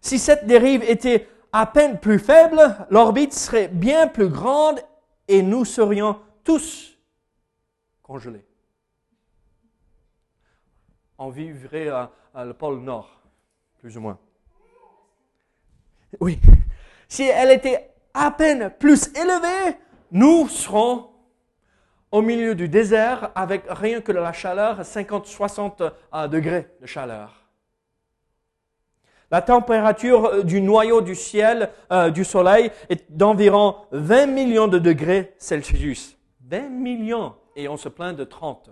Si 0.00 0.18
cette 0.18 0.46
dérive 0.46 0.82
était 0.82 1.28
à 1.52 1.66
peine 1.66 2.00
plus 2.00 2.18
faible, 2.18 2.61
l'orbite 2.90 3.32
serait 3.32 3.68
bien 3.68 4.08
plus 4.08 4.28
grande 4.28 4.80
et 5.28 5.42
nous 5.42 5.64
serions 5.64 6.18
tous 6.42 6.98
congelés. 8.02 8.44
On 11.18 11.30
vivrait 11.30 11.88
à 11.88 12.11
le 12.44 12.54
pôle 12.54 12.80
Nord, 12.80 13.22
plus 13.78 13.96
ou 13.96 14.00
moins. 14.00 14.18
Oui. 16.20 16.38
Si 17.09 17.25
elle 17.25 17.51
était 17.51 17.90
à 18.14 18.31
peine 18.31 18.72
plus 18.79 19.09
élevée, 19.16 19.77
nous 20.11 20.48
serons 20.48 21.09
au 22.11 22.20
milieu 22.20 22.55
du 22.55 22.68
désert 22.68 23.31
avec 23.35 23.64
rien 23.68 24.01
que 24.01 24.12
la 24.12 24.33
chaleur, 24.33 24.83
50-60 24.83 25.90
euh, 26.14 26.29
degrés 26.29 26.68
de 26.81 26.87
chaleur. 26.87 27.42
La 29.31 29.40
température 29.40 30.27
euh, 30.27 30.42
du 30.42 30.61
noyau 30.61 31.01
du 31.01 31.14
ciel, 31.14 31.70
euh, 31.90 32.11
du 32.11 32.22
soleil, 32.22 32.70
est 32.90 33.11
d'environ 33.11 33.77
20 33.92 34.27
millions 34.27 34.68
de 34.68 34.79
degrés 34.79 35.35
Celsius. 35.38 36.18
20 36.51 36.68
millions, 36.68 37.35
et 37.57 37.66
on 37.66 37.79
se 37.79 37.88
plaint 37.88 38.14
de 38.14 38.25
30. 38.25 38.68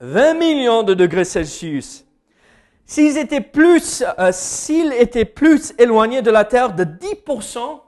20 0.00 0.30
hein. 0.30 0.34
millions 0.34 0.82
de 0.82 0.94
degrés 0.94 1.24
Celsius. 1.24 2.04
S'ils 2.86 3.16
étaient 3.16 3.40
plus, 3.40 4.04
euh, 4.18 4.32
s'ils 4.32 4.92
étaient 4.92 5.24
plus 5.24 5.72
éloignés 5.78 6.22
de 6.22 6.30
la 6.30 6.44
terre 6.44 6.74
de 6.74 6.84
10%, 6.84 7.82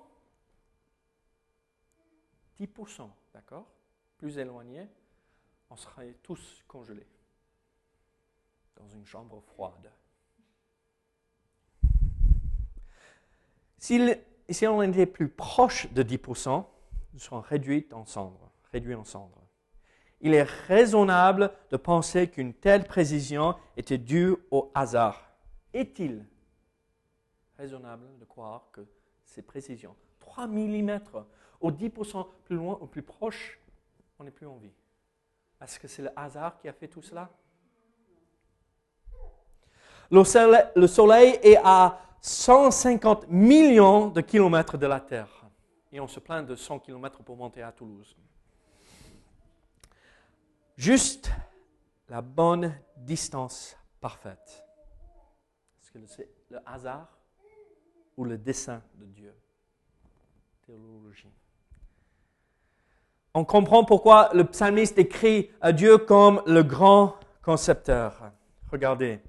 10%, 2.61 3.11
d'accord 3.35 3.67
Plus 4.19 4.39
éloignés, 4.39 4.89
on 5.71 5.77
serait 5.77 6.15
tous 6.23 6.63
congelés 6.67 7.07
dans 8.77 8.89
une 8.89 9.05
chambre 9.05 9.41
froide. 9.41 9.91
Si 13.79 14.67
on 14.67 14.83
était 14.83 15.07
plus 15.07 15.29
proche 15.29 15.93
de 15.93 16.03
10%, 16.03 16.65
nous 17.13 17.19
serons 17.19 17.41
réduits 17.41 17.87
en 17.93 18.07
cendres, 18.07 18.51
réduits 18.73 18.95
en 18.95 19.05
cendres 19.05 19.44
il 20.25 20.33
est 20.33 20.43
raisonnable 20.43 21.53
de 21.71 21.77
penser 21.77 22.29
qu'une 22.29 22.55
telle 22.55 22.85
précision 22.85 23.55
était 23.77 23.99
due 23.99 24.35
au 24.51 24.73
hasard. 24.75 25.31
Est-il 25.75 26.25
raisonnable 27.59 28.07
de 28.19 28.25
croire 28.25 28.65
que 28.73 28.81
ces 29.27 29.43
précisions, 29.43 29.95
3 30.21 30.47
mm 30.47 31.01
ou 31.61 31.71
10% 31.71 32.27
plus 32.45 32.57
loin 32.57 32.79
ou 32.81 32.87
plus 32.87 33.03
proche, 33.03 33.61
on 34.19 34.25
n'est 34.25 34.31
plus 34.31 34.47
en 34.47 34.57
vie? 34.57 34.73
Est-ce 35.61 35.79
que 35.79 35.89
c'est 35.89 36.03
le 36.03 36.11
hasard 36.17 36.57
qui 36.59 36.69
a 36.69 36.73
fait 36.73 36.89
tout 36.89 37.03
cela? 37.03 37.29
Le 40.11 40.87
soleil, 40.87 41.39
est 41.43 41.59
à 41.63 42.01
150 42.23 43.29
millions 43.29 44.09
de 44.09 44.23
kilomètres 44.23 44.79
de 44.79 44.87
la 44.87 45.01
Terre. 45.01 45.45
Et 45.93 46.01
on 46.01 46.09
se 46.09 46.19
plaint 46.19 46.47
de 46.47 46.57
100 46.57 46.79
kilomètres 46.79 47.23
pour 47.23 47.37
monter 47.37 47.63
à 47.63 47.73
Toulouse. 47.73 48.17
Juste 50.77 51.31
la 52.09 52.21
bonne 52.21 52.75
distance 52.97 53.77
parfaite. 54.01 54.65
Est-ce 55.81 55.93
que 55.93 56.07
c'est 56.07 56.29
le 56.51 56.59
hasard 56.67 57.09
ou 58.17 58.25
le 58.25 58.37
dessein 58.37 58.83
de 58.97 59.05
Dieu? 59.07 59.35
Théologie. 60.67 61.33
On 63.35 63.45
comprend 63.45 63.85
pourquoi 63.85 64.31
le 64.33 64.45
psalmiste 64.45 64.99
écrit 64.99 65.51
à 65.61 65.73
Dieu 65.73 65.99
comme 65.99 66.43
le 66.47 66.63
grand 66.63 67.17
concepteur. 67.43 68.33
Regardez. 68.71 69.21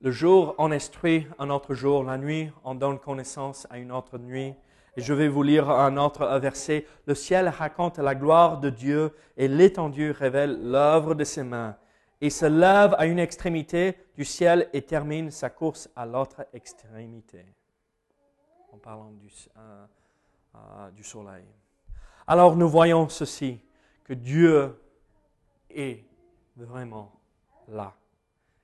Le 0.00 0.10
jour, 0.10 0.54
on 0.58 0.70
instruit 0.70 1.26
un 1.38 1.48
autre 1.50 1.74
jour. 1.74 2.04
La 2.04 2.18
nuit, 2.18 2.50
on 2.62 2.74
donne 2.74 2.98
connaissance 2.98 3.66
à 3.70 3.78
une 3.78 3.90
autre 3.90 4.18
nuit. 4.18 4.54
Et 4.96 5.00
je 5.00 5.12
vais 5.12 5.28
vous 5.28 5.42
lire 5.42 5.70
un 5.70 5.96
autre 5.96 6.26
verset. 6.38 6.86
Le 7.06 7.14
ciel 7.14 7.48
raconte 7.48 7.98
la 7.98 8.14
gloire 8.14 8.58
de 8.60 8.70
Dieu 8.70 9.14
et 9.36 9.48
l'étendue 9.48 10.12
révèle 10.12 10.70
l'œuvre 10.70 11.14
de 11.14 11.24
ses 11.24 11.42
mains. 11.42 11.76
Il 12.20 12.30
se 12.30 12.46
lève 12.46 12.94
à 12.96 13.06
une 13.06 13.18
extrémité 13.18 13.96
du 14.16 14.24
ciel 14.24 14.68
et 14.72 14.82
termine 14.82 15.30
sa 15.30 15.50
course 15.50 15.90
à 15.96 16.06
l'autre 16.06 16.46
extrémité. 16.52 17.44
En 18.72 18.78
parlant 18.78 19.10
du, 19.10 19.28
euh, 19.56 19.86
euh, 20.54 21.02
soleil. 21.02 21.44
Alors 22.26 22.56
nous 22.56 22.68
voyons 22.68 23.08
ceci, 23.08 23.60
que 24.04 24.14
Dieu 24.14 24.80
est 25.70 26.04
vraiment 26.56 27.12
là. 27.68 27.94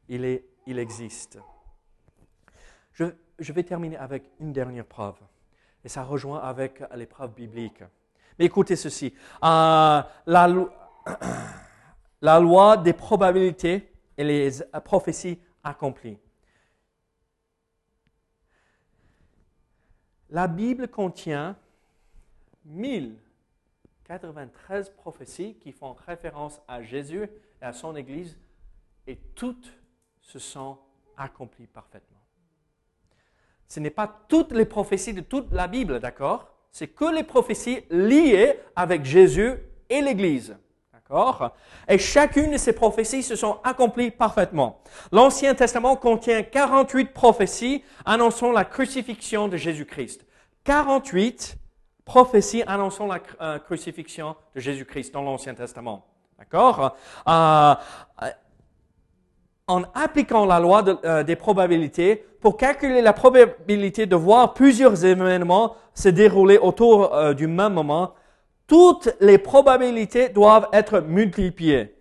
Il 0.08 0.78
existe. 0.78 1.38
Je, 2.92 3.52
vais 3.52 3.62
terminer 3.62 3.96
avec 3.96 4.24
une 4.40 4.52
dernière 4.52 4.84
preuve. 4.84 5.16
Et 5.84 5.88
ça 5.88 6.02
rejoint 6.02 6.40
avec 6.40 6.82
l'épreuve 6.94 7.34
biblique. 7.34 7.82
Mais 8.38 8.46
écoutez 8.46 8.76
ceci. 8.76 9.14
Euh, 9.42 10.02
la, 10.26 10.26
la 12.20 12.40
loi 12.40 12.76
des 12.76 12.92
probabilités 12.92 13.90
et 14.16 14.24
les 14.24 14.50
prophéties 14.84 15.38
accomplies. 15.64 16.18
La 20.30 20.46
Bible 20.46 20.86
contient 20.88 21.56
1093 22.64 24.90
prophéties 24.90 25.56
qui 25.56 25.72
font 25.72 25.96
référence 26.06 26.60
à 26.68 26.82
Jésus 26.82 27.28
et 27.60 27.64
à 27.64 27.72
son 27.72 27.96
Église, 27.96 28.38
et 29.06 29.16
toutes 29.34 29.72
se 30.20 30.38
sont 30.38 30.78
accomplis 31.16 31.66
parfaitement. 31.66 32.19
Ce 33.70 33.78
n'est 33.78 33.90
pas 33.90 34.12
toutes 34.28 34.50
les 34.50 34.64
prophéties 34.64 35.14
de 35.14 35.20
toute 35.20 35.52
la 35.52 35.68
Bible, 35.68 36.00
d'accord? 36.00 36.48
C'est 36.72 36.88
que 36.88 37.04
les 37.04 37.22
prophéties 37.22 37.84
liées 37.88 38.58
avec 38.74 39.04
Jésus 39.04 39.54
et 39.88 40.02
l'Église. 40.02 40.56
D'accord? 40.92 41.54
Et 41.88 41.96
chacune 41.96 42.50
de 42.50 42.56
ces 42.56 42.72
prophéties 42.72 43.22
se 43.22 43.36
sont 43.36 43.58
accomplies 43.62 44.10
parfaitement. 44.10 44.82
L'Ancien 45.12 45.54
Testament 45.54 45.94
contient 45.94 46.42
48 46.42 47.12
prophéties 47.12 47.84
annonçant 48.04 48.50
la 48.50 48.64
crucifixion 48.64 49.46
de 49.46 49.56
Jésus-Christ. 49.56 50.26
48 50.64 51.56
prophéties 52.04 52.64
annonçant 52.66 53.06
la 53.06 53.20
euh, 53.40 53.60
crucifixion 53.60 54.34
de 54.56 54.60
Jésus-Christ 54.60 55.14
dans 55.14 55.22
l'Ancien 55.22 55.54
Testament. 55.54 56.04
D'accord? 56.40 56.96
Euh, 57.28 57.74
en 59.70 59.82
appliquant 59.94 60.46
la 60.46 60.58
loi 60.58 60.84
euh, 61.04 61.22
des 61.22 61.36
probabilités 61.36 62.24
pour 62.40 62.56
calculer 62.56 63.02
la 63.02 63.12
probabilité 63.12 64.06
de 64.06 64.16
voir 64.16 64.52
plusieurs 64.52 65.04
événements 65.04 65.76
se 65.94 66.08
dérouler 66.08 66.58
autour 66.58 67.14
euh, 67.14 67.34
du 67.34 67.46
même 67.46 67.74
moment, 67.74 68.14
toutes 68.66 69.14
les 69.20 69.38
probabilités 69.38 70.28
doivent 70.28 70.68
être 70.72 71.00
multipliées. 71.00 71.94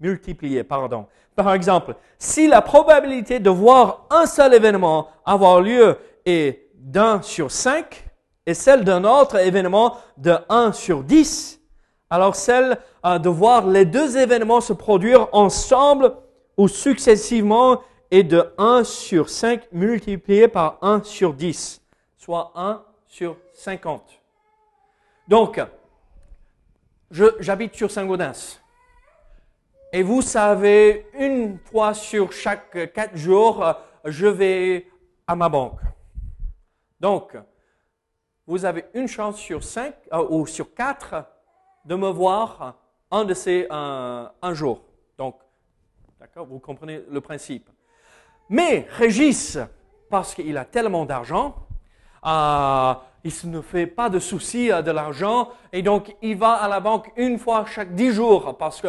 Multipliées, 0.00 0.64
pardon. 0.64 1.06
Par 1.36 1.52
exemple, 1.52 1.94
si 2.18 2.48
la 2.48 2.62
probabilité 2.62 3.38
de 3.38 3.50
voir 3.50 4.06
un 4.10 4.24
seul 4.24 4.54
événement 4.54 5.08
avoir 5.26 5.60
lieu 5.60 5.98
est 6.24 6.70
d'un 6.74 7.20
sur 7.20 7.50
cinq 7.50 8.06
et 8.46 8.54
celle 8.54 8.84
d'un 8.84 9.04
autre 9.04 9.36
événement 9.36 9.98
de 10.16 10.34
1 10.48 10.72
sur 10.72 11.02
10, 11.02 11.60
alors 12.08 12.34
celle 12.34 12.78
euh, 13.04 13.18
de 13.18 13.28
voir 13.28 13.66
les 13.66 13.84
deux 13.84 14.16
événements 14.16 14.62
se 14.62 14.72
produire 14.72 15.28
ensemble 15.32 16.14
ou 16.60 16.68
successivement 16.68 17.82
est 18.10 18.22
de 18.22 18.52
1 18.58 18.84
sur 18.84 19.30
5 19.30 19.72
multiplié 19.72 20.46
par 20.46 20.76
1 20.82 21.02
sur 21.04 21.32
10, 21.32 21.80
soit 22.18 22.52
1 22.54 22.84
sur 23.06 23.38
50. 23.54 24.20
Donc, 25.26 25.58
j'habite 27.10 27.74
sur 27.74 27.90
Saint-Gaudens. 27.90 28.60
Et 29.90 30.02
vous 30.02 30.20
savez, 30.20 31.06
une 31.18 31.58
fois 31.64 31.94
sur 31.94 32.30
chaque 32.30 32.92
4 32.92 33.16
jours, 33.16 33.64
je 34.04 34.26
vais 34.26 34.86
à 35.26 35.34
ma 35.34 35.48
banque. 35.48 35.80
Donc, 37.00 37.38
vous 38.46 38.66
avez 38.66 38.84
une 38.92 39.08
chance 39.08 39.38
sur 39.38 39.64
5 39.64 39.94
euh, 40.12 40.26
ou 40.28 40.46
sur 40.46 40.74
4 40.74 41.24
de 41.86 41.94
me 41.94 42.10
voir 42.10 42.76
un 43.10 43.24
de 43.24 43.32
ces 43.32 43.66
euh, 43.70 44.26
un 44.42 44.52
jour. 44.52 44.89
D'accord? 46.20 46.44
Vous 46.44 46.58
comprenez 46.58 47.00
le 47.10 47.20
principe. 47.22 47.70
Mais 48.50 48.86
Régis, 48.90 49.56
parce 50.10 50.34
qu'il 50.34 50.58
a 50.58 50.66
tellement 50.66 51.06
d'argent, 51.06 51.54
euh, 52.26 52.92
il 53.24 53.50
ne 53.50 53.62
fait 53.62 53.86
pas 53.86 54.10
de 54.10 54.18
soucis 54.18 54.70
euh, 54.70 54.82
de 54.82 54.90
l'argent 54.90 55.48
et 55.72 55.80
donc 55.80 56.14
il 56.20 56.36
va 56.36 56.52
à 56.52 56.68
la 56.68 56.78
banque 56.80 57.10
une 57.16 57.38
fois 57.38 57.64
chaque 57.64 57.94
dix 57.94 58.12
jours 58.12 58.58
parce 58.58 58.82
que 58.82 58.88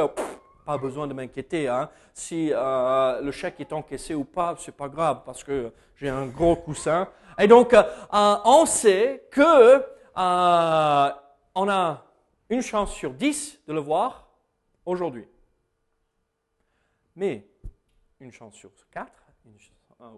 pas 0.66 0.78
besoin 0.78 1.08
de 1.08 1.14
m'inquiéter. 1.14 1.70
Hein. 1.70 1.90
Si 2.14 2.52
euh, 2.52 3.22
le 3.22 3.32
chèque 3.32 3.62
est 3.62 3.72
encaissé 3.72 4.14
ou 4.14 4.26
pas, 4.26 4.54
c'est 4.58 4.76
pas 4.76 4.90
grave 4.90 5.22
parce 5.26 5.42
que 5.42 5.72
j'ai 5.96 6.10
un 6.10 6.26
gros 6.26 6.58
coussin. 6.58 7.08
Et 7.40 7.48
donc 7.48 7.74
on 8.12 8.66
sait 8.66 9.24
que 9.32 9.86
on 10.18 11.70
a 11.70 12.04
une 12.50 12.62
chance 12.62 12.92
sur 12.92 13.12
dix 13.12 13.58
de 13.66 13.72
le 13.72 13.80
voir 13.80 14.28
aujourd'hui. 14.86 15.31
Mais 17.16 17.48
une 18.20 18.32
chance 18.32 18.56
sur 18.56 18.72
4 18.92 19.12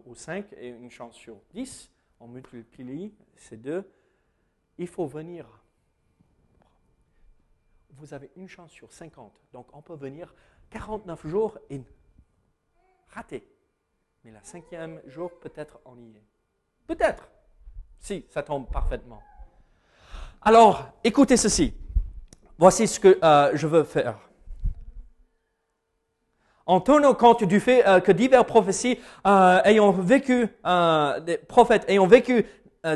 ou 0.05 0.15
5 0.15 0.53
et 0.53 0.69
une 0.69 0.91
chance 0.91 1.15
sur 1.15 1.37
10, 1.53 1.91
on 2.19 2.27
multiplie 2.27 3.13
ces 3.35 3.57
deux, 3.57 3.89
il 4.77 4.87
faut 4.87 5.07
venir. 5.07 5.45
Vous 7.91 8.13
avez 8.13 8.31
une 8.35 8.47
chance 8.47 8.71
sur 8.71 8.91
50. 8.91 9.33
Donc 9.51 9.67
on 9.73 9.81
peut 9.81 9.95
venir 9.95 10.33
49 10.69 11.27
jours 11.27 11.57
et 11.69 11.81
rater. 13.09 13.47
Mais 14.23 14.31
la 14.31 14.43
cinquième 14.43 15.01
jour, 15.05 15.39
peut-être 15.39 15.79
on 15.85 15.97
y 15.99 16.15
est. 16.15 16.23
Peut-être, 16.87 17.29
si 17.99 18.25
ça 18.29 18.43
tombe 18.43 18.69
parfaitement. 18.71 19.21
Alors, 20.41 20.91
écoutez 21.03 21.37
ceci. 21.37 21.73
Voici 22.57 22.87
ce 22.87 22.99
que 22.99 23.19
euh, 23.23 23.51
je 23.55 23.67
veux 23.67 23.83
faire 23.83 24.29
en 26.65 26.79
tenant 26.79 27.13
compte 27.13 27.43
du 27.43 27.59
fait 27.59 27.85
euh, 27.87 27.99
que 27.99 28.11
divers 28.11 28.45
prophéties 28.45 28.99
euh, 29.27 29.59
ayant 29.65 29.91
vécu, 29.91 30.47
euh, 30.65 31.19
des 31.19 31.37
prophètes 31.37 31.85
ayant 31.87 32.07
vécu 32.07 32.45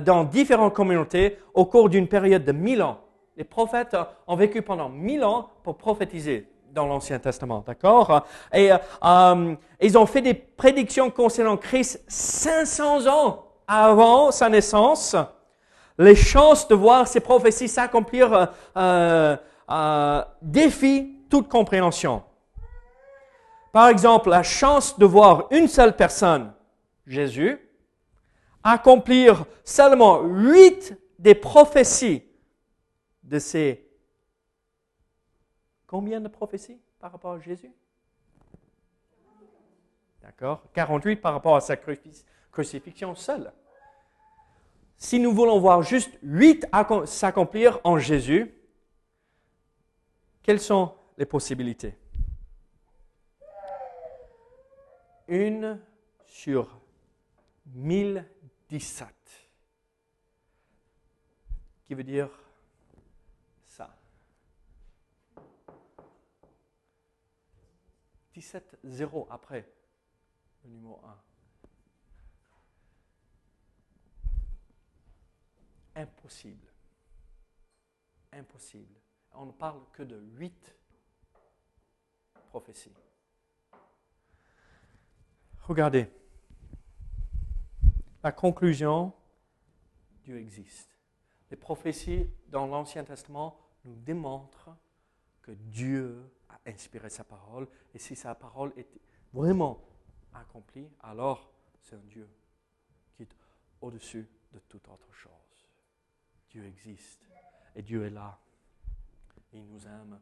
dans 0.01 0.25
différentes 0.25 0.73
communautés 0.73 1.38
au 1.53 1.63
cours 1.63 1.88
d'une 1.88 2.10
période 2.10 2.43
de 2.43 2.51
mille 2.51 2.84
ans. 2.84 2.99
Les 3.38 3.45
prophètes 3.45 3.95
ont 4.27 4.36
vécu 4.36 4.62
pendant 4.62 4.89
mille 4.89 5.23
ans 5.23 5.49
pour 5.63 5.77
prophétiser 5.77 6.49
dans 6.73 6.86
l'Ancien 6.86 7.19
Testament, 7.19 7.63
d'accord? 7.65 8.25
Et 8.53 8.69
ils 9.80 9.97
ont 9.97 10.06
fait 10.06 10.19
des 10.19 10.34
prédictions 10.34 11.10
concernant 11.10 11.56
Christ 11.56 12.03
500 12.10 13.08
ans 13.08 13.45
avant 13.65 14.32
sa 14.32 14.49
naissance. 14.49 15.15
Les 15.97 16.15
chances 16.15 16.67
de 16.67 16.75
voir 16.75 17.08
ces 17.08 17.21
prophéties 17.21 17.69
s'accomplir 17.69 18.49
défient 20.41 21.15
toute 21.30 21.47
compréhension. 21.47 22.23
Par 23.71 23.89
exemple, 23.89 24.30
la 24.30 24.43
chance 24.43 24.97
de 24.97 25.06
voir 25.06 25.47
une 25.51 25.67
seule 25.67 25.95
personne, 25.95 26.53
Jésus, 27.06 27.60
accomplir 28.63 29.45
seulement 29.63 30.21
huit 30.23 30.95
des 31.19 31.36
prophéties 31.36 32.23
de 33.23 33.39
ces... 33.39 33.84
Combien 35.86 36.19
de 36.19 36.27
prophéties 36.27 36.80
par 36.99 37.12
rapport 37.12 37.34
à 37.34 37.39
Jésus? 37.39 37.71
D'accord. 40.21 40.63
48 40.73 41.17
par 41.17 41.34
rapport 41.34 41.56
à 41.56 41.62
sa 41.62 41.77
crucifixion 42.51 43.15
seule. 43.15 43.53
Si 44.97 45.19
nous 45.19 45.32
voulons 45.32 45.60
voir 45.60 45.84
juste 45.84 46.12
huit 46.23 46.65
s'accomplir 47.06 47.80
en 47.84 47.97
Jésus, 47.99 48.53
quelles 50.43 50.60
sont 50.60 50.93
les 51.17 51.25
possibilités? 51.25 51.95
Une 55.27 55.81
sur 56.25 56.79
1017, 57.67 59.07
qui 61.85 61.93
veut 61.93 62.03
dire 62.03 62.29
ça? 63.65 63.97
17 68.33 68.79
0 68.83 69.27
après 69.29 69.67
le 70.63 70.69
numéro 70.69 71.01
1. 75.95 76.01
Impossible. 76.01 76.67
Impossible. 78.31 79.01
On 79.33 79.47
ne 79.47 79.51
parle 79.51 79.81
que 79.91 80.03
de 80.03 80.17
8 80.17 80.75
prophéties. 82.49 82.93
Regardez. 85.67 86.08
La 88.23 88.32
conclusion, 88.32 89.12
Dieu 90.23 90.39
existe. 90.39 90.97
Les 91.51 91.58
prophéties 91.58 92.30
dans 92.47 92.67
l'Ancien 92.67 93.03
Testament 93.03 93.60
nous 93.84 93.95
démontrent 93.95 94.69
que 95.41 95.51
Dieu 95.51 96.32
a 96.47 96.58
inspiré 96.67 97.10
sa 97.10 97.25
parole. 97.25 97.67
Et 97.93 97.99
si 97.99 98.15
sa 98.15 98.34
parole 98.34 98.71
est 98.77 98.88
vraiment 99.34 99.84
accomplie, 100.34 100.89
alors 101.01 101.51
c'est 101.82 101.95
un 101.95 102.06
Dieu 102.08 102.30
qui 103.15 103.23
est 103.23 103.36
au-dessus 103.82 104.25
de 104.53 104.60
toute 104.69 104.88
autre 104.88 105.12
chose. 105.12 105.32
Dieu 106.49 106.65
existe 106.65 107.27
et 107.75 107.82
Dieu 107.82 108.06
est 108.06 108.10
là. 108.10 108.39
Il 109.51 109.65
nous 109.65 109.86
aime. 109.86 110.17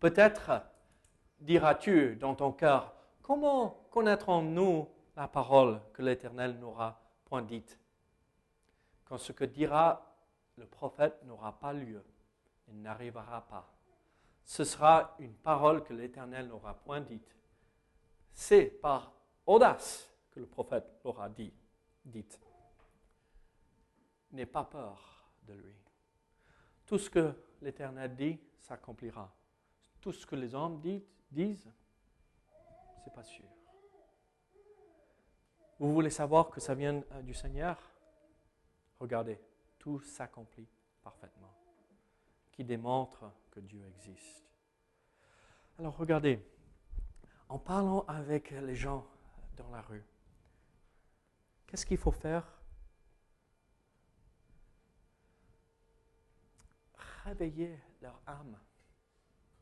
Peut-être 0.00 0.62
diras-tu 1.38 2.16
dans 2.16 2.34
ton 2.34 2.52
cœur, 2.52 2.94
comment 3.22 3.86
connaîtrons-nous 3.90 4.88
la 5.16 5.28
parole 5.28 5.80
que 5.92 6.02
l'Éternel 6.02 6.58
n'aura 6.58 7.00
point 7.24 7.42
dite? 7.42 7.78
Quand 9.04 9.18
ce 9.18 9.32
que 9.32 9.44
dira 9.44 10.02
le 10.56 10.66
prophète 10.66 11.22
n'aura 11.24 11.58
pas 11.58 11.72
lieu, 11.72 12.04
il 12.68 12.80
n'arrivera 12.80 13.46
pas. 13.46 13.72
Ce 14.44 14.64
sera 14.64 15.14
une 15.18 15.34
parole 15.34 15.82
que 15.82 15.92
l'Éternel 15.92 16.48
n'aura 16.48 16.74
point 16.74 17.00
dite. 17.00 17.36
C'est 18.32 18.66
par 18.66 19.12
audace 19.44 20.10
que 20.30 20.40
le 20.40 20.46
prophète 20.46 20.86
l'aura 21.04 21.28
dit, 21.28 21.52
dite. 22.04 22.40
N'aie 24.32 24.46
pas 24.46 24.64
peur 24.64 25.26
de 25.44 25.54
lui. 25.54 25.74
Tout 26.84 26.98
ce 26.98 27.10
que 27.10 27.32
l'Éternel 27.60 28.14
dit 28.14 28.38
s'accomplira. 28.60 29.32
Tout 30.00 30.12
ce 30.12 30.26
que 30.26 30.36
les 30.36 30.54
hommes 30.54 30.80
disent, 30.80 31.08
disent 31.30 31.70
c'est 33.04 33.12
pas 33.12 33.22
sûr. 33.22 33.48
Vous 35.78 35.92
voulez 35.92 36.10
savoir 36.10 36.50
que 36.50 36.60
ça 36.60 36.74
vient 36.74 37.02
euh, 37.12 37.22
du 37.22 37.34
Seigneur? 37.34 37.78
Regardez, 38.98 39.38
tout 39.78 40.00
s'accomplit 40.00 40.66
parfaitement, 41.02 41.54
qui 42.50 42.64
démontre 42.64 43.30
que 43.50 43.60
Dieu 43.60 43.84
existe. 43.86 44.50
Alors 45.78 45.96
regardez, 45.96 46.42
en 47.48 47.58
parlant 47.58 48.04
avec 48.08 48.50
les 48.50 48.74
gens 48.74 49.06
dans 49.56 49.70
la 49.70 49.82
rue, 49.82 50.04
qu'est-ce 51.66 51.84
qu'il 51.84 51.98
faut 51.98 52.10
faire? 52.10 52.44
Réveiller 57.24 57.78
leur 58.00 58.20
âme 58.26 58.58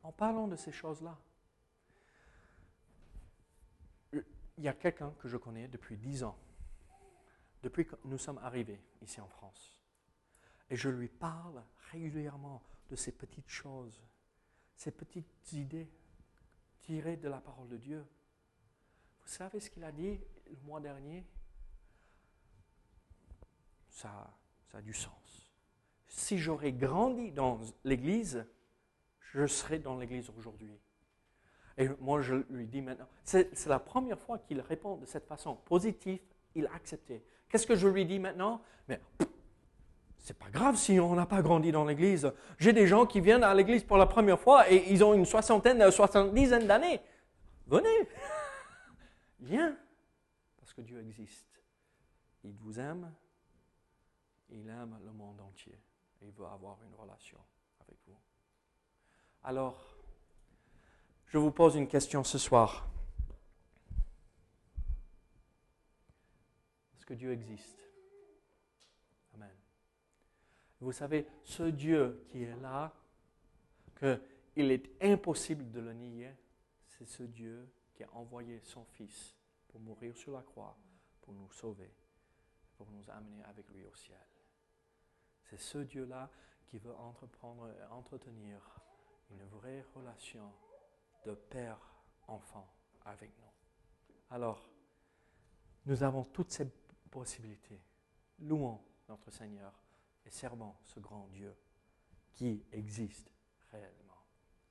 en 0.01 0.11
parlant 0.11 0.47
de 0.47 0.55
ces 0.55 0.71
choses-là. 0.71 1.17
Il 4.57 4.63
y 4.63 4.67
a 4.67 4.73
quelqu'un 4.73 5.11
que 5.19 5.27
je 5.27 5.37
connais 5.37 5.67
depuis 5.67 5.97
dix 5.97 6.23
ans, 6.23 6.37
depuis 7.61 7.85
que 7.85 7.95
nous 8.05 8.17
sommes 8.17 8.37
arrivés 8.39 8.81
ici 9.01 9.19
en 9.19 9.27
France. 9.27 9.77
Et 10.69 10.75
je 10.75 10.89
lui 10.89 11.09
parle 11.09 11.63
régulièrement 11.91 12.63
de 12.89 12.95
ces 12.95 13.11
petites 13.11 13.49
choses, 13.49 14.01
ces 14.75 14.91
petites 14.91 15.53
idées 15.53 15.89
tirées 16.81 17.17
de 17.17 17.27
la 17.27 17.41
parole 17.41 17.67
de 17.67 17.77
Dieu. 17.77 18.05
Vous 19.23 19.31
savez 19.31 19.59
ce 19.59 19.69
qu'il 19.69 19.83
a 19.83 19.91
dit 19.91 20.19
le 20.47 20.57
mois 20.63 20.79
dernier? 20.79 21.25
Ça, 23.89 24.37
ça 24.71 24.77
a 24.77 24.81
du 24.81 24.93
sens. 24.93 25.51
Si 26.07 26.37
j'aurais 26.37 26.73
grandi 26.73 27.31
dans 27.31 27.59
l'Église, 27.83 28.45
je 29.19 29.47
serais 29.47 29.79
dans 29.79 29.97
l'Église 29.97 30.29
aujourd'hui. 30.37 30.79
Et 31.77 31.89
moi, 31.99 32.21
je 32.21 32.35
lui 32.49 32.67
dis 32.67 32.81
maintenant, 32.81 33.07
c'est 33.23 33.65
la 33.65 33.79
première 33.79 34.19
fois 34.19 34.39
qu'il 34.39 34.61
répond 34.61 34.95
de 34.95 35.05
cette 35.05 35.25
façon 35.25 35.55
positive, 35.55 36.19
il 36.55 36.67
a 36.67 36.73
accepté. 36.73 37.23
Qu'est-ce 37.49 37.67
que 37.67 37.75
je 37.75 37.87
lui 37.87 38.05
dis 38.05 38.19
maintenant? 38.19 38.61
Mais 38.87 39.01
c'est 40.17 40.37
pas 40.37 40.49
grave 40.49 40.77
si 40.77 40.99
on 40.99 41.15
n'a 41.15 41.25
pas 41.25 41.41
grandi 41.41 41.71
dans 41.71 41.85
l'Église. 41.85 42.31
J'ai 42.57 42.71
des 42.71 42.87
gens 42.87 43.05
qui 43.05 43.19
viennent 43.19 43.43
à 43.43 43.53
l'Église 43.53 43.83
pour 43.83 43.97
la 43.97 44.05
première 44.05 44.39
fois 44.39 44.69
et 44.71 44.91
ils 44.91 45.03
ont 45.03 45.13
une 45.13 45.25
soixantaine, 45.25 45.81
une 45.81 45.91
soixante-dizaine 45.91 46.65
d'années. 46.65 47.01
Venez, 47.67 48.09
viens, 49.41 49.75
parce 50.59 50.73
que 50.73 50.81
Dieu 50.81 50.99
existe. 51.01 51.61
Il 52.43 52.55
vous 52.57 52.79
aime, 52.79 53.11
il 54.49 54.69
aime 54.69 54.97
le 55.03 55.11
monde 55.11 55.41
entier 55.41 55.77
il 56.25 56.31
veut 56.31 56.45
avoir 56.45 56.77
une 56.83 56.93
relation 56.95 57.37
avec 57.79 57.97
vous. 58.07 58.17
Alors, 59.43 59.94
je 61.27 61.37
vous 61.37 61.51
pose 61.51 61.75
une 61.75 61.87
question 61.87 62.23
ce 62.23 62.37
soir. 62.37 62.87
Est-ce 66.95 67.05
que 67.05 67.13
Dieu 67.13 67.31
existe? 67.31 67.87
Amen. 69.33 69.55
Vous 70.79 70.91
savez, 70.91 71.27
ce 71.43 71.63
Dieu 71.63 72.25
qui 72.29 72.43
est 72.43 72.55
là, 72.61 72.93
qu'il 73.99 74.71
est 74.71 75.03
impossible 75.03 75.69
de 75.71 75.79
le 75.79 75.93
nier, 75.93 76.31
c'est 76.87 77.05
ce 77.05 77.23
Dieu 77.23 77.69
qui 77.93 78.03
a 78.03 78.09
envoyé 78.13 78.59
son 78.61 78.85
Fils 78.85 79.35
pour 79.67 79.79
mourir 79.81 80.15
sur 80.15 80.31
la 80.31 80.41
croix, 80.41 80.77
pour 81.21 81.33
nous 81.33 81.51
sauver, 81.51 81.93
pour 82.77 82.89
nous 82.91 83.09
amener 83.09 83.43
avec 83.43 83.69
lui 83.69 83.85
au 83.85 83.93
ciel. 83.95 84.25
C'est 85.43 85.59
ce 85.59 85.79
Dieu-là 85.79 86.29
qui 86.67 86.77
veut 86.77 86.95
entreprendre 86.95 87.69
et 87.69 87.83
entretenir 87.91 88.59
une 89.29 89.43
vraie 89.45 89.85
relation 89.93 90.51
de 91.25 91.33
père-enfant 91.33 92.67
avec 93.05 93.31
nous. 93.39 93.51
Alors, 94.29 94.69
nous 95.85 96.03
avons 96.03 96.23
toutes 96.23 96.51
ces 96.51 96.67
possibilités. 97.09 97.81
Louons 98.39 98.79
notre 99.07 99.31
Seigneur 99.31 99.71
et 100.25 100.29
servons 100.29 100.73
ce 100.83 100.99
grand 100.99 101.27
Dieu 101.31 101.55
qui 102.33 102.63
existe 102.71 103.31
réellement. 103.71 104.17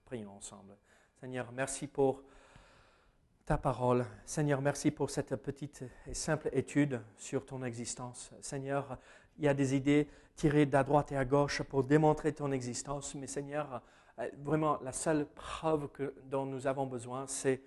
Prions 0.05 0.37
ensemble. 0.37 0.77
Seigneur, 1.21 1.51
merci 1.53 1.87
pour 1.87 2.23
ta 3.47 3.59
parole. 3.59 4.05
Seigneur, 4.25 4.61
merci 4.61 4.91
pour 4.91 5.11
cette 5.11 5.37
petite 5.37 5.85
et 6.07 6.15
simple 6.15 6.49
étude 6.53 7.01
sur 7.17 7.47
ton 7.47 7.63
existence. 7.63 8.33
Seigneur, 8.41 8.99
il 9.39 9.45
y 9.45 9.49
a 9.49 9.55
des 9.55 9.75
idées 9.75 10.09
tirées 10.35 10.67
d'à 10.67 10.83
droite 10.83 11.13
et 11.13 11.17
à 11.17 11.25
gauche 11.25 11.63
pour 11.63 11.85
démontrer 11.85 12.33
ton 12.33 12.53
existence, 12.53 13.15
mais 13.15 13.27
Seigneur, 13.27 13.83
vraiment 14.39 14.79
la 14.83 14.93
seule 14.93 15.27
preuve 15.27 15.89
dont 16.25 16.47
nous 16.47 16.67
avons 16.67 16.87
besoin, 16.87 17.27
c'est 17.27 17.63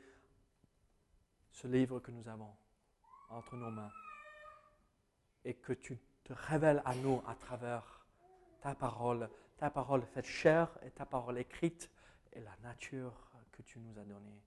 ce 1.51 1.67
livre 1.67 1.99
que 1.99 2.11
nous 2.11 2.27
avons 2.27 2.55
entre 3.29 3.55
nos 3.55 3.69
mains 3.69 3.91
et 5.43 5.55
que 5.55 5.73
tu 5.73 5.99
te 6.23 6.33
révèles 6.33 6.81
à 6.85 6.95
nous 6.95 7.21
à 7.27 7.35
travers 7.35 8.05
ta 8.61 8.75
parole, 8.75 9.29
ta 9.57 9.69
parole 9.69 10.03
faite 10.05 10.25
chair 10.25 10.69
et 10.83 10.91
ta 10.91 11.05
parole 11.05 11.37
écrite 11.37 11.89
et 12.33 12.39
la 12.39 12.55
nature 12.63 13.13
que 13.51 13.61
tu 13.61 13.79
nous 13.79 13.97
as 13.97 14.03
donnée, 14.03 14.43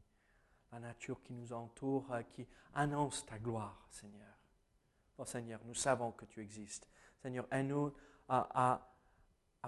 la 0.73 0.79
nature 0.79 1.23
qui 1.23 1.33
nous 1.33 1.53
entoure, 1.53 2.07
qui 2.31 2.47
annonce 2.75 3.27
ta 3.27 3.39
gloire, 3.39 3.87
Seigneur. 3.91 4.35
Oh 5.19 5.25
Seigneur, 5.25 5.61
nous 5.65 5.75
savons 5.75 6.13
que 6.13 6.25
tu 6.25 6.41
existes. 6.41 6.89
Seigneur, 7.21 7.47
aide-nous 7.51 7.93
à 8.29 8.81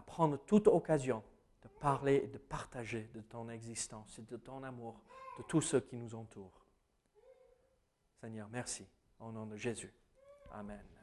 prendre 0.06 0.38
toute 0.46 0.68
occasion 0.68 1.22
de 1.62 1.68
parler 1.68 2.22
et 2.24 2.28
de 2.28 2.38
partager 2.38 3.08
de 3.14 3.20
ton 3.20 3.48
existence 3.48 4.18
et 4.18 4.22
de 4.22 4.36
ton 4.36 4.62
amour 4.62 5.00
de 5.38 5.42
tous 5.44 5.60
ceux 5.60 5.80
qui 5.80 5.96
nous 5.96 6.14
entourent. 6.14 6.66
Seigneur, 8.20 8.48
merci. 8.50 8.86
Au 9.18 9.32
nom 9.32 9.46
de 9.46 9.56
Jésus. 9.56 9.92
Amen. 10.52 11.01